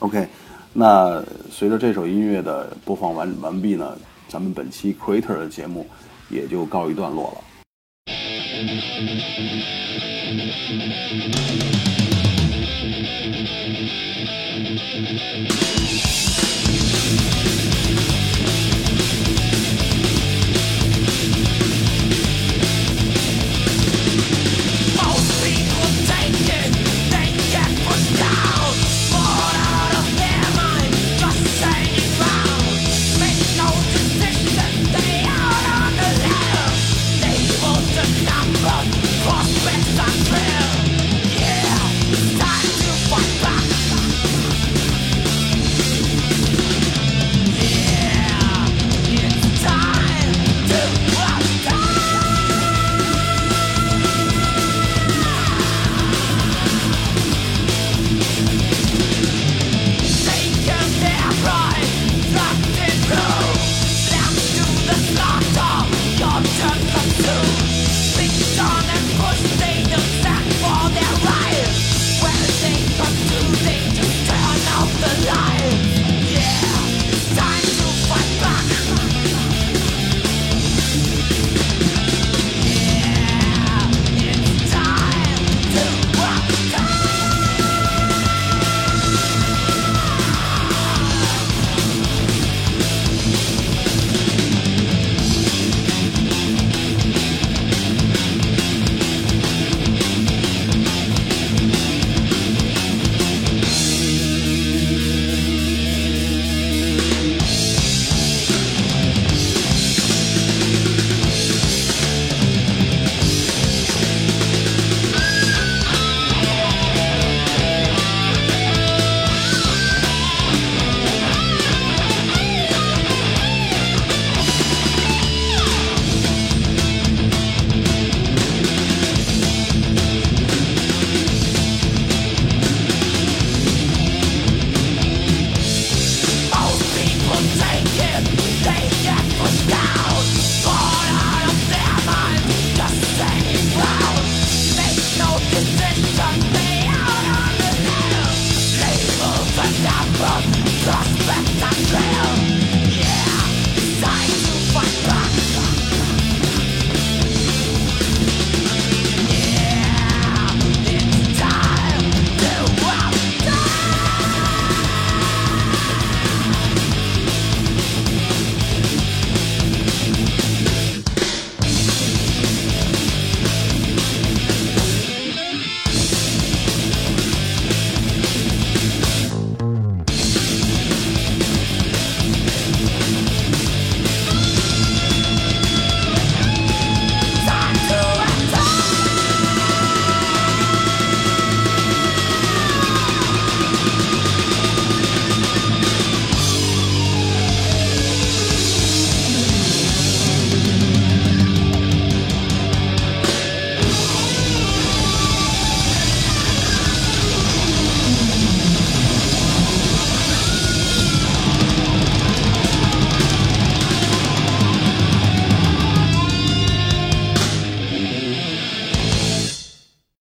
[0.00, 0.28] OK。
[0.74, 3.96] 那随着这首音乐的播放完完毕呢，
[4.28, 5.86] 咱们本期 Creator 的节目
[6.28, 7.40] 也就告一段落了。